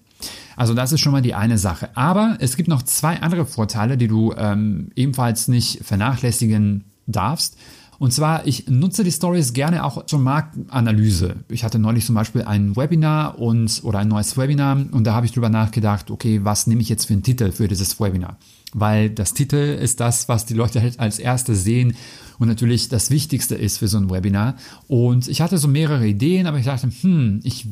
Also 0.62 0.76
das 0.76 0.92
ist 0.92 1.00
schon 1.00 1.12
mal 1.12 1.24
die 1.24 1.34
eine 1.34 1.58
Sache. 1.58 1.90
Aber 1.96 2.38
es 2.40 2.56
gibt 2.56 2.70
noch 2.70 2.84
zwei 2.84 3.20
andere 3.20 3.48
Vorteile, 3.48 3.98
die 3.98 4.08
du 4.08 4.32
ähm, 4.38 4.92
ebenfalls 4.96 5.48
nicht 5.48 5.84
vernachlässigen 5.84 6.84
darfst. 7.08 7.58
Und 7.98 8.14
zwar, 8.14 8.46
ich 8.46 8.70
nutze 8.70 9.04
die 9.04 9.12
Stories 9.12 9.54
gerne 9.54 9.84
auch 9.84 10.06
zur 10.06 10.20
Marktanalyse. 10.20 11.38
Ich 11.50 11.64
hatte 11.64 11.80
neulich 11.80 12.06
zum 12.06 12.14
Beispiel 12.14 12.44
ein 12.44 12.76
Webinar 12.76 13.40
und 13.40 13.82
oder 13.84 13.98
ein 13.98 14.08
neues 14.08 14.38
Webinar 14.38 14.78
und 14.92 15.04
da 15.04 15.16
habe 15.16 15.26
ich 15.26 15.32
drüber 15.32 15.50
nachgedacht, 15.50 16.12
okay, 16.12 16.42
was 16.44 16.68
nehme 16.68 16.84
ich 16.84 16.90
jetzt 16.90 17.06
für 17.06 17.14
einen 17.14 17.24
Titel 17.24 17.52
für 17.52 17.68
dieses 17.68 18.00
Webinar? 18.00 18.38
Weil 18.74 19.10
das 19.10 19.34
Titel 19.34 19.56
ist 19.56 20.00
das, 20.00 20.30
was 20.30 20.46
die 20.46 20.54
Leute 20.54 20.82
halt 20.82 21.00
als 21.00 21.20
erstes 21.20 21.64
sehen 21.64 21.96
und 22.42 22.48
natürlich 22.48 22.90
das 22.90 23.12
Wichtigste 23.12 23.54
ist 23.54 23.78
für 23.78 23.88
so 23.88 24.00
ein 24.00 24.10
Webinar. 24.10 24.56
Und 24.88 25.28
ich 25.28 25.42
hatte 25.42 25.60
so 25.60 25.68
mehrere 25.68 26.08
Ideen, 26.08 26.48
aber 26.48 26.58
ich 26.58 26.66
dachte, 26.66 26.90
hm, 27.02 27.40
ich 27.44 27.68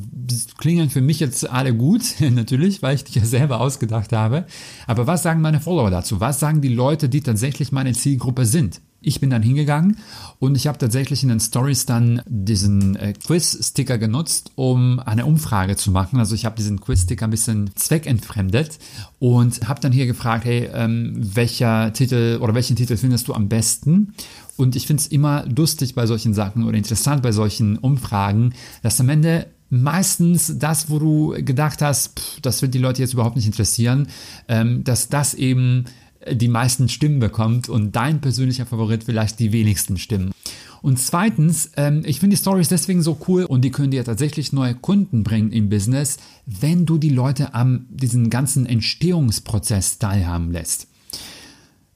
klingen 0.58 0.90
für 0.90 1.00
mich 1.00 1.18
jetzt 1.18 1.50
alle 1.50 1.74
gut, 1.74 2.02
natürlich, 2.20 2.80
weil 2.80 2.94
ich 2.94 3.02
die 3.02 3.18
ja 3.18 3.24
selber 3.24 3.60
ausgedacht 3.60 4.12
habe. 4.12 4.46
Aber 4.86 5.08
was 5.08 5.24
sagen 5.24 5.40
meine 5.40 5.58
Follower 5.58 5.90
dazu? 5.90 6.20
Was 6.20 6.38
sagen 6.38 6.60
die 6.60 6.68
Leute, 6.68 7.08
die 7.08 7.20
tatsächlich 7.20 7.72
meine 7.72 7.94
Zielgruppe 7.94 8.46
sind? 8.46 8.80
Ich 9.02 9.20
bin 9.20 9.30
dann 9.30 9.42
hingegangen 9.42 9.96
und 10.38 10.56
ich 10.56 10.66
habe 10.66 10.76
tatsächlich 10.76 11.22
in 11.22 11.30
den 11.30 11.40
Stories 11.40 11.86
dann 11.86 12.22
diesen 12.26 12.96
äh, 12.96 13.14
Quiz-Sticker 13.14 13.96
genutzt, 13.96 14.52
um 14.56 14.98
eine 14.98 15.24
Umfrage 15.24 15.76
zu 15.76 15.90
machen. 15.90 16.18
Also 16.18 16.34
ich 16.34 16.44
habe 16.44 16.56
diesen 16.56 16.80
Quiz-Sticker 16.80 17.26
ein 17.26 17.30
bisschen 17.30 17.70
zweckentfremdet 17.76 18.78
und 19.18 19.68
habe 19.68 19.80
dann 19.80 19.92
hier 19.92 20.06
gefragt, 20.06 20.44
hey, 20.44 20.68
ähm, 20.74 21.14
welcher 21.16 21.92
Titel 21.92 22.38
oder 22.42 22.54
welchen 22.54 22.76
Titel 22.76 22.96
findest 22.96 23.28
du 23.28 23.34
am 23.34 23.48
besten? 23.48 24.14
Und 24.56 24.76
ich 24.76 24.86
finde 24.86 25.00
es 25.00 25.06
immer 25.06 25.46
lustig 25.46 25.94
bei 25.94 26.06
solchen 26.06 26.34
Sachen 26.34 26.64
oder 26.64 26.76
interessant 26.76 27.22
bei 27.22 27.32
solchen 27.32 27.78
Umfragen, 27.78 28.52
dass 28.82 29.00
am 29.00 29.08
Ende 29.08 29.46
meistens 29.70 30.58
das, 30.58 30.90
wo 30.90 30.98
du 30.98 31.34
gedacht 31.42 31.80
hast, 31.80 32.18
pff, 32.18 32.40
das 32.42 32.60
wird 32.60 32.74
die 32.74 32.78
Leute 32.78 33.00
jetzt 33.00 33.14
überhaupt 33.14 33.36
nicht 33.36 33.46
interessieren, 33.46 34.08
ähm, 34.48 34.84
dass 34.84 35.08
das 35.08 35.32
eben 35.32 35.86
die 36.28 36.48
meisten 36.48 36.88
Stimmen 36.88 37.20
bekommt 37.20 37.68
und 37.68 37.96
dein 37.96 38.20
persönlicher 38.20 38.66
Favorit 38.66 39.04
vielleicht 39.04 39.38
die 39.38 39.52
wenigsten 39.52 39.96
Stimmen. 39.96 40.32
Und 40.82 40.98
zweitens, 40.98 41.70
ähm, 41.76 42.02
ich 42.06 42.20
finde 42.20 42.36
die 42.36 42.40
Stories 42.40 42.68
deswegen 42.68 43.02
so 43.02 43.18
cool 43.28 43.44
und 43.44 43.62
die 43.62 43.70
können 43.70 43.90
dir 43.90 44.04
tatsächlich 44.04 44.52
neue 44.52 44.74
Kunden 44.74 45.24
bringen 45.24 45.52
im 45.52 45.68
Business, 45.68 46.16
wenn 46.46 46.86
du 46.86 46.96
die 46.96 47.10
Leute 47.10 47.54
am 47.54 47.86
diesen 47.90 48.30
ganzen 48.30 48.66
Entstehungsprozess 48.66 49.98
teilhaben 49.98 50.52
lässt. 50.52 50.89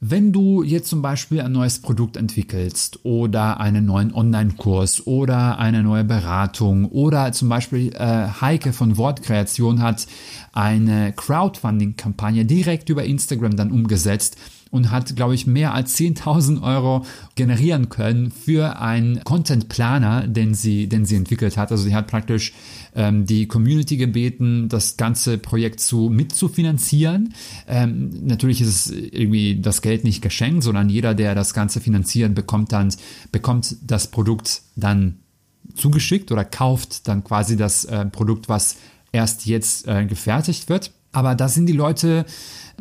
Wenn 0.07 0.33
du 0.33 0.63
jetzt 0.63 0.91
zum 0.91 1.01
Beispiel 1.01 1.41
ein 1.41 1.53
neues 1.53 1.79
Produkt 1.79 2.19
entwickelst 2.19 2.99
oder 3.05 3.59
einen 3.59 3.87
neuen 3.87 4.13
Online-Kurs 4.13 5.07
oder 5.07 5.59
eine 5.59 5.83
neue 5.83 6.05
Beratung 6.05 6.85
oder 6.91 7.33
zum 7.33 7.49
Beispiel 7.49 7.91
äh, 7.95 8.29
Heike 8.39 8.75
von 8.75 8.99
Wortkreation 8.99 9.81
hat 9.81 10.07
eine 10.53 11.15
Crowdfunding-Kampagne 11.15 12.45
direkt 12.45 12.91
über 12.91 13.05
Instagram 13.05 13.57
dann 13.57 13.73
umgesetzt 13.73 14.37
und 14.75 14.91
hat, 14.91 15.15
glaube 15.15 15.37
ich, 15.37 15.47
mehr 15.47 15.73
als 15.73 15.97
10.000 15.97 16.61
Euro 16.61 17.07
generieren 17.37 17.91
können 17.91 18.33
für 18.33 18.81
einen 18.81 19.23
Content 19.23 19.69
Planer, 19.69 20.27
den 20.27 20.55
sie, 20.55 20.89
den 20.89 21.05
sie 21.05 21.15
entwickelt 21.15 21.57
hat. 21.57 21.71
Also 21.71 21.85
sie 21.85 21.95
hat 21.95 22.09
praktisch 22.09 22.53
ähm, 22.97 23.25
die 23.25 23.47
Community 23.47 23.97
gebeten, 23.97 24.69
das 24.69 24.97
ganze 24.97 25.39
Projekt 25.39 25.79
zu 25.79 26.11
mitzufinanzieren. 26.11 27.35
Ähm, 27.69 28.11
natürlich 28.27 28.61
ist 28.61 28.69
es 28.69 28.91
irgendwie 28.91 29.61
das 29.61 29.81
Geld 29.81 30.03
nicht 30.03 30.23
geschenkt, 30.23 30.65
sondern 30.65 30.89
jeder, 30.89 31.15
der 31.15 31.37
das 31.37 31.55
Ganze 31.55 31.81
finanziert, 31.81 32.35
bekommt 32.35 32.73
dann 32.73 32.93
bekommt 33.31 33.77
das 33.87 34.09
Produkt 34.11 34.63
dann 34.75 35.21
zugeschickt 35.77 36.33
oder 36.33 36.45
kauft 36.45 37.07
dann 37.07 37.23
quasi 37.23 37.57
das 37.57 37.85
äh, 37.85 38.07
Produkt, 38.07 38.49
was 38.49 38.77
erst 39.13 39.47
jetzt 39.47 39.87
äh, 39.87 40.05
gefertigt 40.05 40.69
wird. 40.69 40.91
Aber 41.15 41.35
da 41.35 41.49
sind 41.49 41.67
die 41.67 41.73
Leute 41.73 42.27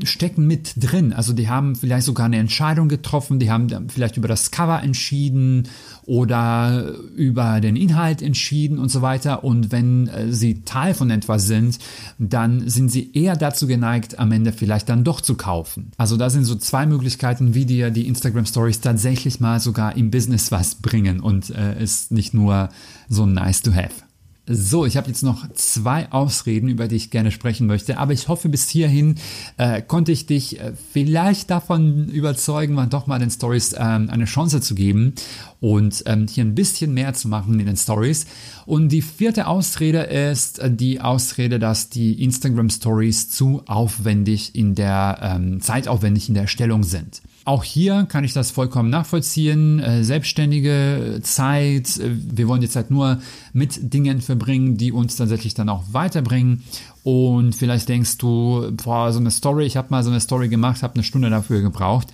stecken 0.04 0.48
mit 0.48 0.74
drin. 0.78 1.14
Also 1.14 1.34
die 1.34 1.50
haben 1.50 1.76
vielleicht 1.76 2.06
sogar 2.06 2.26
eine 2.26 2.38
Entscheidung 2.38 2.90
getroffen, 2.90 3.40
die 3.40 3.52
haben 3.52 3.90
vielleicht 3.90 4.18
über 4.18 4.28
das 4.28 4.52
Cover 4.52 4.82
entschieden 4.82 5.70
oder 6.06 6.94
über 7.16 7.62
den 7.62 7.76
Inhalt 7.76 8.22
entschieden 8.22 8.80
und 8.80 8.90
so 8.90 9.02
weiter. 9.02 9.44
Und 9.44 9.72
wenn 9.72 10.08
äh, 10.08 10.32
sie 10.32 10.64
Teil 10.64 10.94
von 10.94 11.10
etwas 11.12 11.46
sind, 11.46 11.80
dann 12.18 12.68
sind 12.68 12.90
sie 12.90 13.12
eher 13.14 13.36
dazu 13.36 13.68
geneigt, 13.68 14.20
am 14.20 14.32
Ende 14.32 14.52
vielleicht 14.52 14.90
dann 14.90 15.04
doch 15.04 15.22
zu 15.22 15.36
kaufen. 15.36 15.92
Also 15.98 16.18
da 16.18 16.30
sind 16.30 16.46
so 16.46 16.56
zwei 16.56 16.86
Möglichkeiten, 16.86 17.54
wie 17.54 17.66
dir 17.66 17.92
die 17.92 18.08
Instagram 18.08 18.46
Stories 18.46 18.82
tatsächlich 18.82 19.40
mal 19.40 19.60
sogar 19.60 19.96
im 19.96 20.12
Business 20.12 20.52
was 20.52 20.76
bringen 20.76 21.20
und 21.20 21.52
äh, 21.52 21.82
ist 21.82 22.12
nicht 22.12 22.34
nur 22.34 22.70
so 23.10 23.26
nice 23.26 23.62
to 23.62 23.74
have. 23.74 24.03
So, 24.46 24.86
ich 24.86 24.98
habe 24.98 25.08
jetzt 25.08 25.24
noch 25.24 25.50
zwei 25.54 26.12
Ausreden, 26.12 26.68
über 26.68 26.90
die 26.90 26.98
ich 26.98 27.12
gerne 27.12 27.32
sprechen 27.32 27.66
möchte, 27.66 27.98
aber 27.98 28.12
ich 28.12 28.28
hoffe, 28.28 28.50
bis 28.50 28.68
hierhin 28.68 29.16
äh, 29.56 29.82
konnte 29.82 30.12
ich 30.12 30.26
dich 30.26 30.60
äh, 30.60 30.74
vielleicht 30.92 31.50
davon 31.50 32.10
überzeugen, 32.10 32.74
mal 32.74 32.88
doch 32.88 33.08
mal 33.08 33.20
den 33.20 33.32
Stories 33.32 33.72
ähm, 33.72 34.10
eine 34.10 34.26
Chance 34.26 34.60
zu 34.60 34.76
geben 34.76 35.14
und 35.62 36.04
ähm, 36.08 36.28
hier 36.28 36.44
ein 36.44 36.56
bisschen 36.56 36.94
mehr 36.94 37.14
zu 37.14 37.30
machen 37.30 37.58
in 37.58 37.68
den 37.68 37.78
Stories. 37.78 38.26
Und 38.66 38.90
die 38.90 39.02
vierte 39.02 39.48
Ausrede 39.48 40.00
ist 40.00 40.60
äh, 40.60 40.70
die 40.70 41.00
Ausrede, 41.00 41.58
dass 41.58 41.88
die 41.88 42.22
Instagram 42.22 42.70
Stories 42.70 43.30
zu 43.30 43.64
aufwendig 43.66 44.56
in 44.56 44.76
der 44.76 45.20
ähm, 45.22 45.62
zeitaufwendig 45.62 46.28
in 46.28 46.34
der 46.34 46.44
Erstellung 46.44 46.84
sind. 46.84 47.22
Auch 47.46 47.64
hier 47.64 48.06
kann 48.08 48.24
ich 48.24 48.32
das 48.32 48.52
vollkommen 48.52 48.90
nachvollziehen. 48.90 49.80
Äh, 49.80 50.04
selbstständige 50.04 51.20
Zeit. 51.24 51.98
Äh, 51.98 52.12
wir 52.14 52.48
wollen 52.48 52.62
jetzt 52.62 52.76
halt 52.76 52.90
nur 52.90 53.20
mit 53.52 53.94
Dingen 53.94 54.22
verbringen, 54.22 54.78
die 54.78 54.92
uns 54.92 55.18
tatsächlich 55.18 55.54
dann 55.54 55.68
auch 55.68 55.84
weiterbringen. 55.92 56.64
Und 57.04 57.54
vielleicht 57.54 57.90
denkst 57.90 58.18
du, 58.18 58.72
boah, 58.72 59.12
so 59.12 59.20
eine 59.20 59.32
Story, 59.32 59.66
ich 59.66 59.76
habe 59.76 59.90
mal 59.92 60.04
so 60.04 60.10
eine 60.10 60.22
Story 60.22 60.48
gemacht, 60.48 60.84
habe 60.84 60.94
eine 60.94 61.04
Stunde 61.04 61.30
dafür 61.30 61.62
gebraucht. 61.62 62.08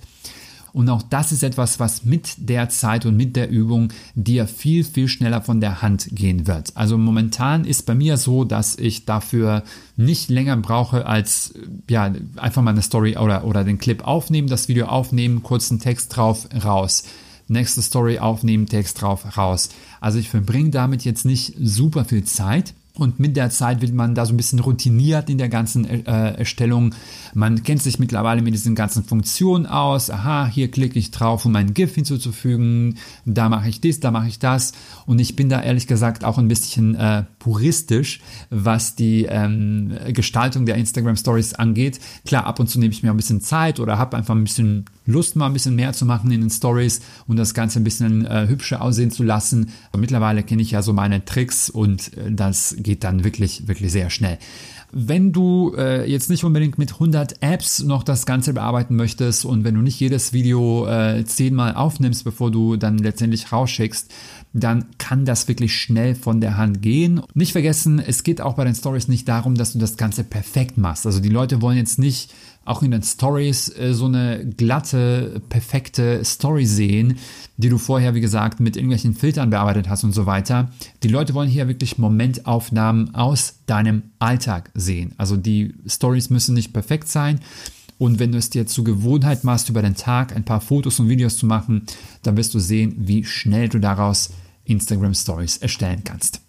Und 0.72 0.88
auch 0.88 1.02
das 1.02 1.32
ist 1.32 1.42
etwas, 1.42 1.80
was 1.80 2.04
mit 2.04 2.34
der 2.36 2.68
Zeit 2.68 3.06
und 3.06 3.16
mit 3.16 3.36
der 3.36 3.50
Übung 3.50 3.92
dir 4.14 4.46
viel, 4.46 4.84
viel 4.84 5.08
schneller 5.08 5.42
von 5.42 5.60
der 5.60 5.82
Hand 5.82 6.08
gehen 6.12 6.46
wird. 6.46 6.76
Also 6.76 6.96
momentan 6.98 7.64
ist 7.64 7.86
bei 7.86 7.94
mir 7.94 8.16
so, 8.16 8.44
dass 8.44 8.76
ich 8.76 9.04
dafür 9.04 9.64
nicht 9.96 10.30
länger 10.30 10.56
brauche 10.56 11.06
als 11.06 11.54
ja, 11.88 12.12
einfach 12.36 12.62
mal 12.62 12.70
eine 12.70 12.82
Story 12.82 13.16
oder, 13.16 13.44
oder 13.44 13.64
den 13.64 13.78
Clip 13.78 14.06
aufnehmen, 14.06 14.48
das 14.48 14.68
Video 14.68 14.86
aufnehmen, 14.86 15.42
kurzen 15.42 15.80
Text 15.80 16.16
drauf, 16.16 16.48
raus. 16.64 17.04
Nächste 17.48 17.82
Story 17.82 18.20
aufnehmen, 18.20 18.66
Text 18.66 19.02
drauf, 19.02 19.36
raus. 19.36 19.70
Also 20.00 20.18
ich 20.18 20.30
verbringe 20.30 20.70
damit 20.70 21.04
jetzt 21.04 21.24
nicht 21.24 21.54
super 21.60 22.04
viel 22.04 22.22
Zeit. 22.24 22.74
Und 22.94 23.20
mit 23.20 23.36
der 23.36 23.50
Zeit 23.50 23.80
wird 23.80 23.94
man 23.94 24.14
da 24.14 24.26
so 24.26 24.34
ein 24.34 24.36
bisschen 24.36 24.58
routiniert 24.58 25.30
in 25.30 25.38
der 25.38 25.48
ganzen 25.48 25.84
äh, 25.84 26.02
Erstellung. 26.34 26.94
Man 27.34 27.62
kennt 27.62 27.82
sich 27.82 27.98
mittlerweile 27.98 28.42
mit 28.42 28.52
diesen 28.52 28.74
ganzen 28.74 29.04
Funktionen 29.04 29.66
aus. 29.66 30.10
Aha, 30.10 30.46
hier 30.46 30.70
klicke 30.70 30.98
ich 30.98 31.10
drauf, 31.12 31.46
um 31.46 31.54
ein 31.54 31.72
GIF 31.72 31.94
hinzuzufügen. 31.94 32.98
Da 33.24 33.48
mache 33.48 33.68
ich 33.68 33.80
dies, 33.80 34.00
da 34.00 34.10
mache 34.10 34.28
ich 34.28 34.38
das. 34.38 34.72
Und 35.06 35.20
ich 35.20 35.36
bin 35.36 35.48
da 35.48 35.62
ehrlich 35.62 35.86
gesagt 35.86 36.24
auch 36.24 36.38
ein 36.38 36.48
bisschen 36.48 36.96
äh, 36.96 37.24
puristisch, 37.38 38.20
was 38.50 38.96
die 38.96 39.24
ähm, 39.24 39.92
Gestaltung 40.08 40.66
der 40.66 40.74
Instagram 40.74 41.16
Stories 41.16 41.54
angeht. 41.54 42.00
Klar, 42.26 42.46
ab 42.46 42.58
und 42.58 42.68
zu 42.68 42.80
nehme 42.80 42.92
ich 42.92 43.02
mir 43.02 43.10
ein 43.10 43.16
bisschen 43.16 43.40
Zeit 43.40 43.78
oder 43.78 43.98
habe 43.98 44.16
einfach 44.16 44.34
ein 44.34 44.44
bisschen 44.44 44.84
Lust, 45.06 45.36
mal 45.36 45.46
ein 45.46 45.52
bisschen 45.52 45.74
mehr 45.74 45.92
zu 45.92 46.06
machen 46.06 46.30
in 46.30 46.40
den 46.40 46.50
Stories 46.50 47.00
und 47.26 47.36
das 47.36 47.54
Ganze 47.54 47.80
ein 47.80 47.84
bisschen 47.84 48.26
äh, 48.26 48.46
hübscher 48.48 48.82
aussehen 48.82 49.10
zu 49.10 49.22
lassen. 49.22 49.70
Aber 49.90 50.00
mittlerweile 50.00 50.42
kenne 50.42 50.62
ich 50.62 50.70
ja 50.70 50.82
so 50.82 50.92
meine 50.92 51.24
Tricks 51.24 51.70
und 51.70 52.16
äh, 52.16 52.32
das 52.32 52.76
geht 52.82 53.04
dann 53.04 53.24
wirklich, 53.24 53.68
wirklich 53.68 53.92
sehr 53.92 54.10
schnell. 54.10 54.38
Wenn 54.92 55.32
du 55.32 55.72
äh, 55.76 56.10
jetzt 56.10 56.30
nicht 56.30 56.42
unbedingt 56.42 56.76
mit 56.76 56.94
100 56.94 57.42
Apps 57.42 57.80
noch 57.80 58.02
das 58.02 58.26
Ganze 58.26 58.52
bearbeiten 58.52 58.96
möchtest 58.96 59.44
und 59.44 59.62
wenn 59.62 59.76
du 59.76 59.82
nicht 59.82 60.00
jedes 60.00 60.32
Video 60.32 60.86
äh, 60.88 61.24
zehnmal 61.24 61.76
aufnimmst, 61.76 62.24
bevor 62.24 62.50
du 62.50 62.76
dann 62.76 62.98
letztendlich 62.98 63.52
rausschickst, 63.52 64.12
dann 64.52 64.86
kann 64.98 65.24
das 65.24 65.46
wirklich 65.46 65.76
schnell 65.76 66.16
von 66.16 66.40
der 66.40 66.56
Hand 66.56 66.82
gehen. 66.82 67.22
Nicht 67.34 67.52
vergessen, 67.52 68.00
es 68.00 68.24
geht 68.24 68.40
auch 68.40 68.54
bei 68.54 68.64
den 68.64 68.74
Stories 68.74 69.06
nicht 69.06 69.28
darum, 69.28 69.54
dass 69.54 69.74
du 69.74 69.78
das 69.78 69.96
Ganze 69.96 70.24
perfekt 70.24 70.76
machst. 70.76 71.06
Also 71.06 71.20
die 71.20 71.28
Leute 71.28 71.62
wollen 71.62 71.76
jetzt 71.76 72.00
nicht 72.00 72.32
auch 72.64 72.82
in 72.82 72.90
den 72.90 73.02
Stories 73.02 73.68
äh, 73.76 73.94
so 73.94 74.06
eine 74.06 74.46
glatte, 74.56 75.42
perfekte 75.48 76.24
Story 76.24 76.66
sehen, 76.66 77.18
die 77.56 77.68
du 77.68 77.78
vorher, 77.78 78.14
wie 78.14 78.20
gesagt, 78.20 78.60
mit 78.60 78.76
irgendwelchen 78.76 79.14
Filtern 79.14 79.50
bearbeitet 79.50 79.88
hast 79.88 80.04
und 80.04 80.12
so 80.12 80.26
weiter. 80.26 80.70
Die 81.02 81.08
Leute 81.08 81.34
wollen 81.34 81.48
hier 81.48 81.68
wirklich 81.68 81.98
Momentaufnahmen 81.98 83.14
aus 83.14 83.60
deinem 83.66 84.04
Alltag 84.18 84.70
sehen. 84.74 85.14
Also 85.16 85.36
die 85.36 85.74
Stories 85.86 86.30
müssen 86.30 86.54
nicht 86.54 86.72
perfekt 86.72 87.08
sein. 87.08 87.40
Und 87.98 88.18
wenn 88.18 88.32
du 88.32 88.38
es 88.38 88.48
dir 88.48 88.66
zur 88.66 88.84
Gewohnheit 88.84 89.44
machst, 89.44 89.68
über 89.68 89.82
den 89.82 89.94
Tag 89.94 90.34
ein 90.34 90.44
paar 90.44 90.62
Fotos 90.62 90.98
und 91.00 91.10
Videos 91.10 91.36
zu 91.36 91.44
machen, 91.44 91.82
dann 92.22 92.36
wirst 92.36 92.54
du 92.54 92.58
sehen, 92.58 92.94
wie 92.96 93.24
schnell 93.24 93.68
du 93.68 93.78
daraus 93.78 94.30
Instagram 94.64 95.12
Stories 95.12 95.58
erstellen 95.58 96.02
kannst. 96.04 96.40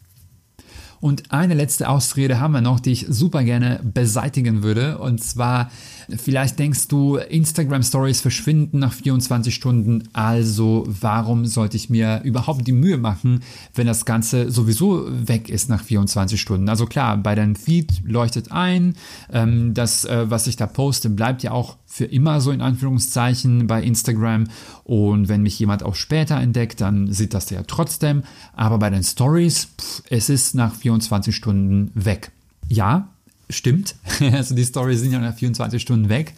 Und 1.02 1.32
eine 1.32 1.56
letzte 1.56 1.90
Ausrede 1.90 2.40
haben 2.40 2.54
wir 2.54 2.62
noch, 2.62 2.80
die 2.80 2.92
ich 2.92 3.08
super 3.10 3.44
gerne 3.44 3.82
beseitigen 3.84 4.62
würde. 4.62 5.00
Und 5.00 5.22
zwar, 5.22 5.72
vielleicht 6.18 6.60
denkst 6.60 6.88
du, 6.88 7.18
Instagram 7.18 7.84
Stories 7.84 8.22
verschwinden 8.22 8.80
nach 8.80 8.94
24 8.94 9.54
Stunden. 9.54 10.04
Also 10.14 10.86
warum 10.88 11.46
sollte 11.46 11.78
ich 11.78 11.90
mir 11.90 12.22
überhaupt 12.24 12.68
die 12.68 12.72
Mühe 12.72 12.98
machen, 12.98 13.42
wenn 13.74 13.88
das 13.88 14.06
Ganze 14.06 14.52
sowieso 14.52 15.06
weg 15.10 15.50
ist 15.50 15.70
nach 15.70 15.84
24 15.84 16.40
Stunden? 16.40 16.70
Also 16.70 16.86
klar, 16.86 17.18
bei 17.18 17.36
deinem 17.36 17.56
Feed 17.56 18.02
leuchtet 18.06 18.52
ein. 18.52 18.96
Ähm, 19.32 19.74
das, 19.74 20.06
äh, 20.06 20.30
was 20.30 20.48
ich 20.48 20.56
da 20.56 20.68
poste, 20.68 21.10
bleibt 21.10 21.44
ja 21.44 21.52
auch 21.52 21.78
für 21.86 22.06
immer 22.06 22.40
so 22.40 22.52
in 22.52 22.62
Anführungszeichen 22.62 23.68
bei 23.68 23.84
Instagram. 23.84 24.46
Und 24.84 25.28
wenn 25.28 25.42
mich 25.42 25.60
jemand 25.60 25.84
auch 25.84 25.96
später 25.96 26.40
entdeckt, 26.40 26.82
dann 26.82 27.12
sieht 27.12 27.34
das 27.34 27.50
ja 27.50 27.64
trotzdem. 27.64 28.24
Aber 28.54 28.80
bei 28.80 28.90
den 28.90 29.04
Stories, 29.04 29.70
es 30.10 30.30
ist 30.30 30.56
nach 30.56 30.74
24 30.74 31.36
Stunden 31.36 31.92
weg. 31.94 32.32
Ja, 32.70 33.10
stimmt. 33.52 33.96
Also 34.32 34.56
die 34.56 34.66
Stories 34.66 35.00
sind 35.02 35.12
ja 35.12 35.20
nach 35.20 35.36
24 35.36 35.82
Stunden 35.82 36.10
weg 36.10 36.34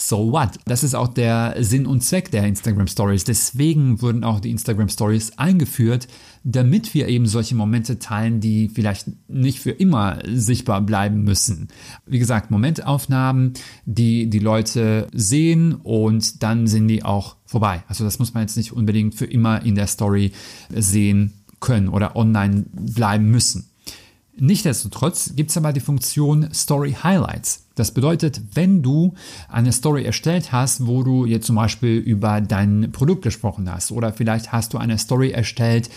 so 0.00 0.32
what? 0.32 0.50
Das 0.64 0.84
ist 0.84 0.94
auch 0.94 1.08
der 1.08 1.56
Sinn 1.58 1.86
und 1.86 2.02
Zweck 2.02 2.30
der 2.30 2.46
Instagram 2.46 2.86
Stories. 2.86 3.24
Deswegen 3.24 4.00
wurden 4.00 4.22
auch 4.22 4.40
die 4.40 4.50
Instagram 4.50 4.88
Stories 4.88 5.32
eingeführt, 5.36 6.06
damit 6.44 6.94
wir 6.94 7.08
eben 7.08 7.26
solche 7.26 7.56
Momente 7.56 7.98
teilen, 7.98 8.40
die 8.40 8.68
vielleicht 8.68 9.10
nicht 9.28 9.58
für 9.58 9.72
immer 9.72 10.20
sichtbar 10.24 10.80
bleiben 10.82 11.22
müssen. 11.24 11.68
Wie 12.06 12.20
gesagt, 12.20 12.50
Momentaufnahmen, 12.50 13.54
die 13.86 14.30
die 14.30 14.38
Leute 14.38 15.08
sehen 15.12 15.74
und 15.74 16.42
dann 16.42 16.68
sind 16.68 16.86
die 16.88 17.02
auch 17.02 17.36
vorbei. 17.44 17.82
Also 17.88 18.04
das 18.04 18.18
muss 18.20 18.34
man 18.34 18.44
jetzt 18.44 18.56
nicht 18.56 18.72
unbedingt 18.72 19.16
für 19.16 19.26
immer 19.26 19.62
in 19.64 19.74
der 19.74 19.88
Story 19.88 20.32
sehen 20.72 21.32
können 21.60 21.88
oder 21.88 22.14
online 22.14 22.66
bleiben 22.70 23.30
müssen. 23.30 23.67
Nichtsdestotrotz 24.40 25.32
gibt 25.34 25.50
es 25.50 25.56
aber 25.56 25.72
die 25.72 25.80
Funktion 25.80 26.48
Story 26.52 26.96
Highlights. 27.02 27.64
Das 27.74 27.92
bedeutet, 27.92 28.40
wenn 28.54 28.82
du 28.82 29.14
eine 29.48 29.72
Story 29.72 30.04
erstellt 30.04 30.52
hast, 30.52 30.86
wo 30.86 31.02
du 31.02 31.26
jetzt 31.26 31.46
zum 31.46 31.56
Beispiel 31.56 31.98
über 31.98 32.40
dein 32.40 32.90
Produkt 32.92 33.22
gesprochen 33.22 33.70
hast 33.70 33.92
oder 33.92 34.12
vielleicht 34.12 34.52
hast 34.52 34.74
du 34.74 34.78
eine 34.78 34.98
Story 34.98 35.30
erstellt, 35.30 35.90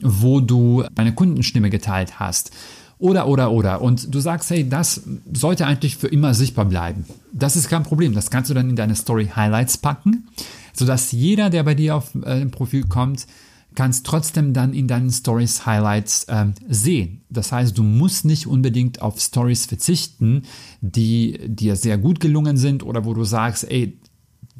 wo 0.00 0.40
du 0.40 0.84
eine 0.96 1.14
Kundenstimme 1.14 1.70
geteilt 1.70 2.18
hast 2.18 2.50
oder 2.98 3.26
oder 3.26 3.50
oder 3.50 3.82
und 3.82 4.14
du 4.14 4.20
sagst, 4.20 4.50
hey, 4.50 4.68
das 4.68 5.02
sollte 5.32 5.66
eigentlich 5.66 5.96
für 5.96 6.08
immer 6.08 6.34
sichtbar 6.34 6.66
bleiben. 6.66 7.04
Das 7.32 7.56
ist 7.56 7.68
kein 7.68 7.82
Problem. 7.82 8.14
Das 8.14 8.30
kannst 8.30 8.48
du 8.48 8.54
dann 8.54 8.70
in 8.70 8.76
deine 8.76 8.94
Story 8.94 9.30
Highlights 9.34 9.78
packen, 9.78 10.28
sodass 10.72 11.12
jeder, 11.12 11.50
der 11.50 11.64
bei 11.64 11.74
dir 11.74 11.96
auf 11.96 12.14
äh, 12.24 12.46
Profil 12.46 12.84
kommt, 12.84 13.26
kannst 13.74 14.06
trotzdem 14.06 14.52
dann 14.52 14.72
in 14.72 14.88
deinen 14.88 15.10
Stories 15.10 15.66
Highlights 15.66 16.24
äh, 16.24 16.46
sehen. 16.68 17.22
Das 17.30 17.52
heißt, 17.52 17.76
du 17.76 17.82
musst 17.82 18.24
nicht 18.24 18.46
unbedingt 18.46 19.02
auf 19.02 19.20
Stories 19.20 19.66
verzichten, 19.66 20.42
die 20.80 21.38
dir 21.46 21.76
sehr 21.76 21.98
gut 21.98 22.20
gelungen 22.20 22.56
sind 22.56 22.82
oder 22.82 23.04
wo 23.04 23.14
du 23.14 23.24
sagst, 23.24 23.70
ey, 23.70 23.98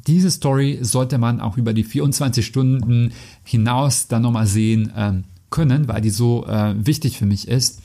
diese 0.07 0.31
Story 0.31 0.79
sollte 0.81 1.17
man 1.17 1.39
auch 1.39 1.57
über 1.57 1.73
die 1.73 1.83
24 1.83 2.45
Stunden 2.45 3.13
hinaus 3.43 4.07
dann 4.07 4.23
nochmal 4.23 4.47
sehen 4.47 4.91
äh, 4.95 5.13
können, 5.49 5.87
weil 5.87 6.01
die 6.01 6.09
so 6.09 6.45
äh, 6.45 6.73
wichtig 6.85 7.17
für 7.17 7.25
mich 7.25 7.47
ist. 7.47 7.81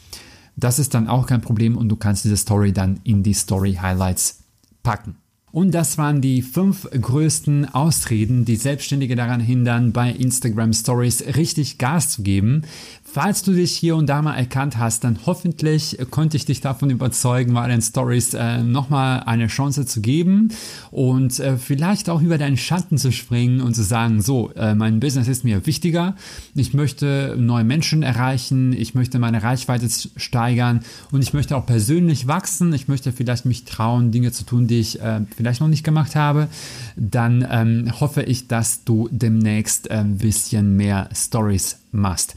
Das 0.57 0.79
ist 0.79 0.95
dann 0.95 1.07
auch 1.07 1.27
kein 1.27 1.41
Problem 1.41 1.77
und 1.77 1.89
du 1.89 1.97
kannst 1.97 2.25
diese 2.25 2.37
Story 2.37 2.73
dann 2.73 2.99
in 3.05 3.23
die 3.23 3.35
Story 3.35 3.75
Highlights 3.81 4.43
packen. 4.83 5.17
Und 5.51 5.73
das 5.73 5.99
waren 5.99 6.21
die 6.21 6.43
fünf 6.43 6.89
größten 6.91 7.75
Ausreden, 7.75 8.45
die 8.45 8.57
Selbstständige 8.57 9.17
daran 9.17 9.41
hindern, 9.41 9.93
bei 9.93 10.11
Instagram 10.11 10.73
Stories 10.73 11.25
richtig 11.37 11.79
Gas 11.79 12.11
zu 12.11 12.23
geben. 12.23 12.63
Falls 13.03 13.43
du 13.43 13.53
dich 13.53 13.73
hier 13.75 13.97
und 13.97 14.07
da 14.07 14.21
mal 14.21 14.35
erkannt 14.35 14.77
hast, 14.77 15.05
dann 15.05 15.21
hoffentlich 15.25 15.97
konnte 16.11 16.37
ich 16.37 16.45
dich 16.45 16.61
davon 16.61 16.91
überzeugen, 16.91 17.55
bei 17.55 17.67
den 17.67 17.81
Stories 17.81 18.35
äh, 18.35 18.63
nochmal 18.63 19.21
eine 19.21 19.47
Chance 19.47 19.87
zu 19.87 20.03
geben 20.03 20.51
und 20.91 21.41
äh, 21.41 21.57
vielleicht 21.57 22.11
auch 22.11 22.21
über 22.21 22.37
deinen 22.37 22.59
Schatten 22.59 22.99
zu 22.99 23.11
springen 23.11 23.63
und 23.63 23.75
zu 23.75 23.83
sagen, 23.83 24.21
so, 24.21 24.51
äh, 24.53 24.75
mein 24.75 25.01
Business 25.01 25.27
ist 25.27 25.43
mir 25.43 25.65
wichtiger, 25.65 26.17
ich 26.55 26.75
möchte 26.75 27.35
neue 27.39 27.65
Menschen 27.65 28.03
erreichen, 28.03 28.75
ich 28.75 28.95
möchte 28.95 29.19
meine 29.19 29.43
Reichweite 29.43 29.89
steigern. 30.17 30.81
Und 31.11 31.23
ich 31.23 31.33
möchte 31.33 31.57
auch 31.57 31.65
persönlich 31.65 32.27
wachsen, 32.27 32.73
ich 32.75 32.89
möchte 32.89 33.13
vielleicht 33.13 33.47
mich 33.47 33.65
trauen, 33.65 34.11
Dinge 34.11 34.33
zu 34.33 34.45
tun, 34.45 34.67
die 34.67 34.81
ich 34.81 35.01
äh, 35.01 35.21
vielleicht 35.39 35.61
noch 35.61 35.69
nicht 35.69 35.85
gemacht 35.85 36.17
habe, 36.17 36.49
dann 36.97 37.47
ähm, 37.49 37.93
hoffe 38.01 38.25
ich, 38.25 38.49
dass 38.49 38.83
du 38.83 39.09
demnächst 39.13 39.89
ein 39.89 40.17
äh, 40.17 40.19
bisschen 40.19 40.77
mehr 40.77 41.09
Stories 41.15 41.79
machst. 41.93 42.35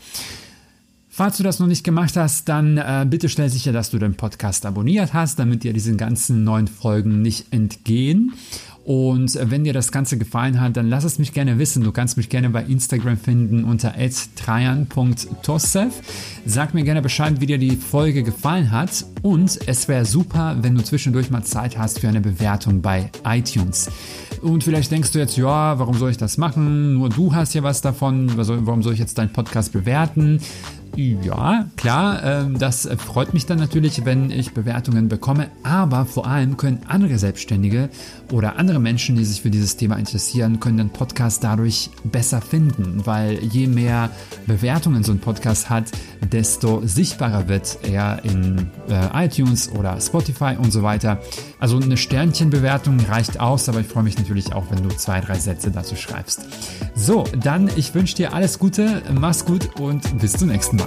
Falls 1.09 1.37
du 1.37 1.43
das 1.43 1.59
noch 1.59 1.65
nicht 1.65 1.83
gemacht 1.83 2.15
hast, 2.15 2.47
dann 2.47 2.77
äh, 2.77 3.05
bitte 3.09 3.27
stell 3.27 3.49
sicher, 3.49 3.73
dass 3.73 3.89
du 3.89 3.97
den 3.97 4.13
Podcast 4.13 4.67
abonniert 4.67 5.13
hast, 5.13 5.39
damit 5.39 5.63
dir 5.63 5.73
diese 5.73 5.95
ganzen 5.95 6.43
neuen 6.43 6.67
Folgen 6.67 7.23
nicht 7.23 7.51
entgehen. 7.51 8.33
Und 8.83 9.35
äh, 9.35 9.51
wenn 9.51 9.63
dir 9.63 9.73
das 9.73 9.91
Ganze 9.91 10.17
gefallen 10.17 10.59
hat, 10.59 10.77
dann 10.77 10.89
lass 10.89 11.03
es 11.03 11.19
mich 11.19 11.33
gerne 11.33 11.59
wissen. 11.59 11.83
Du 11.83 11.91
kannst 11.91 12.17
mich 12.17 12.29
gerne 12.29 12.49
bei 12.49 12.63
Instagram 12.63 13.17
finden 13.17 13.63
unter 13.63 13.93
trajan.tossev. 14.35 15.93
Sag 16.45 16.73
mir 16.73 16.83
gerne 16.83 17.01
Bescheid, 17.01 17.39
wie 17.39 17.45
dir 17.45 17.57
die 17.57 17.75
Folge 17.75 18.23
gefallen 18.23 18.71
hat. 18.71 19.05
Und 19.21 19.59
es 19.67 19.87
wäre 19.87 20.05
super, 20.05 20.57
wenn 20.61 20.75
du 20.75 20.83
zwischendurch 20.83 21.29
mal 21.29 21.43
Zeit 21.43 21.77
hast 21.77 21.99
für 21.99 22.07
eine 22.07 22.21
Bewertung 22.21 22.81
bei 22.81 23.11
iTunes. 23.23 23.89
Und 24.41 24.63
vielleicht 24.63 24.91
denkst 24.91 25.11
du 25.11 25.19
jetzt, 25.19 25.37
ja, 25.37 25.77
warum 25.77 25.95
soll 25.97 26.11
ich 26.11 26.17
das 26.17 26.37
machen? 26.37 26.95
Nur 26.95 27.09
du 27.09 27.35
hast 27.35 27.53
ja 27.53 27.61
was 27.61 27.81
davon. 27.81 28.31
Warum 28.35 28.81
soll 28.81 28.93
ich 28.93 28.99
jetzt 28.99 29.17
deinen 29.17 29.31
Podcast 29.31 29.71
bewerten? 29.71 30.39
Ja, 30.95 31.67
klar, 31.77 32.23
ähm, 32.23 32.59
das 32.59 32.87
freut 32.97 33.33
mich 33.33 33.45
dann 33.45 33.59
natürlich, 33.59 34.03
wenn 34.03 34.29
ich 34.29 34.53
Bewertungen 34.53 35.07
bekomme, 35.07 35.49
aber 35.63 36.05
vor 36.05 36.27
allem 36.27 36.57
können 36.57 36.79
andere 36.87 37.17
Selbstständige 37.17 37.89
oder 38.31 38.57
andere 38.57 38.79
Menschen, 38.79 39.15
die 39.15 39.23
sich 39.23 39.41
für 39.41 39.49
dieses 39.49 39.77
Thema 39.77 39.95
interessieren, 39.95 40.59
können 40.59 40.77
den 40.77 40.89
Podcast 40.89 41.43
dadurch 41.43 41.89
besser 42.03 42.41
finden, 42.41 43.05
weil 43.05 43.41
je 43.43 43.67
mehr 43.67 44.09
Bewertungen 44.47 45.03
so 45.03 45.13
ein 45.13 45.19
Podcast 45.19 45.69
hat, 45.69 45.85
desto 46.31 46.81
sichtbarer 46.85 47.47
wird 47.47 47.79
er 47.83 48.23
in 48.25 48.67
äh, 48.89 49.25
iTunes 49.25 49.71
oder 49.71 49.99
Spotify 50.01 50.55
und 50.57 50.71
so 50.71 50.83
weiter. 50.83 51.19
Also 51.59 51.79
eine 51.79 51.95
Sternchenbewertung 51.95 52.99
reicht 53.01 53.39
aus, 53.39 53.69
aber 53.69 53.79
ich 53.79 53.87
freue 53.87 54.03
mich 54.03 54.17
natürlich 54.17 54.53
auch, 54.53 54.65
wenn 54.69 54.83
du 54.83 54.89
zwei, 54.89 55.21
drei 55.21 55.39
Sätze 55.39 55.71
dazu 55.71 55.95
schreibst. 55.95 56.45
So, 56.95 57.23
dann 57.41 57.69
ich 57.75 57.93
wünsche 57.93 58.15
dir 58.15 58.33
alles 58.33 58.59
Gute, 58.59 59.01
mach's 59.13 59.45
gut 59.45 59.79
und 59.79 60.19
bis 60.19 60.33
zum 60.33 60.49
nächsten 60.49 60.77
Mal. 60.77 60.80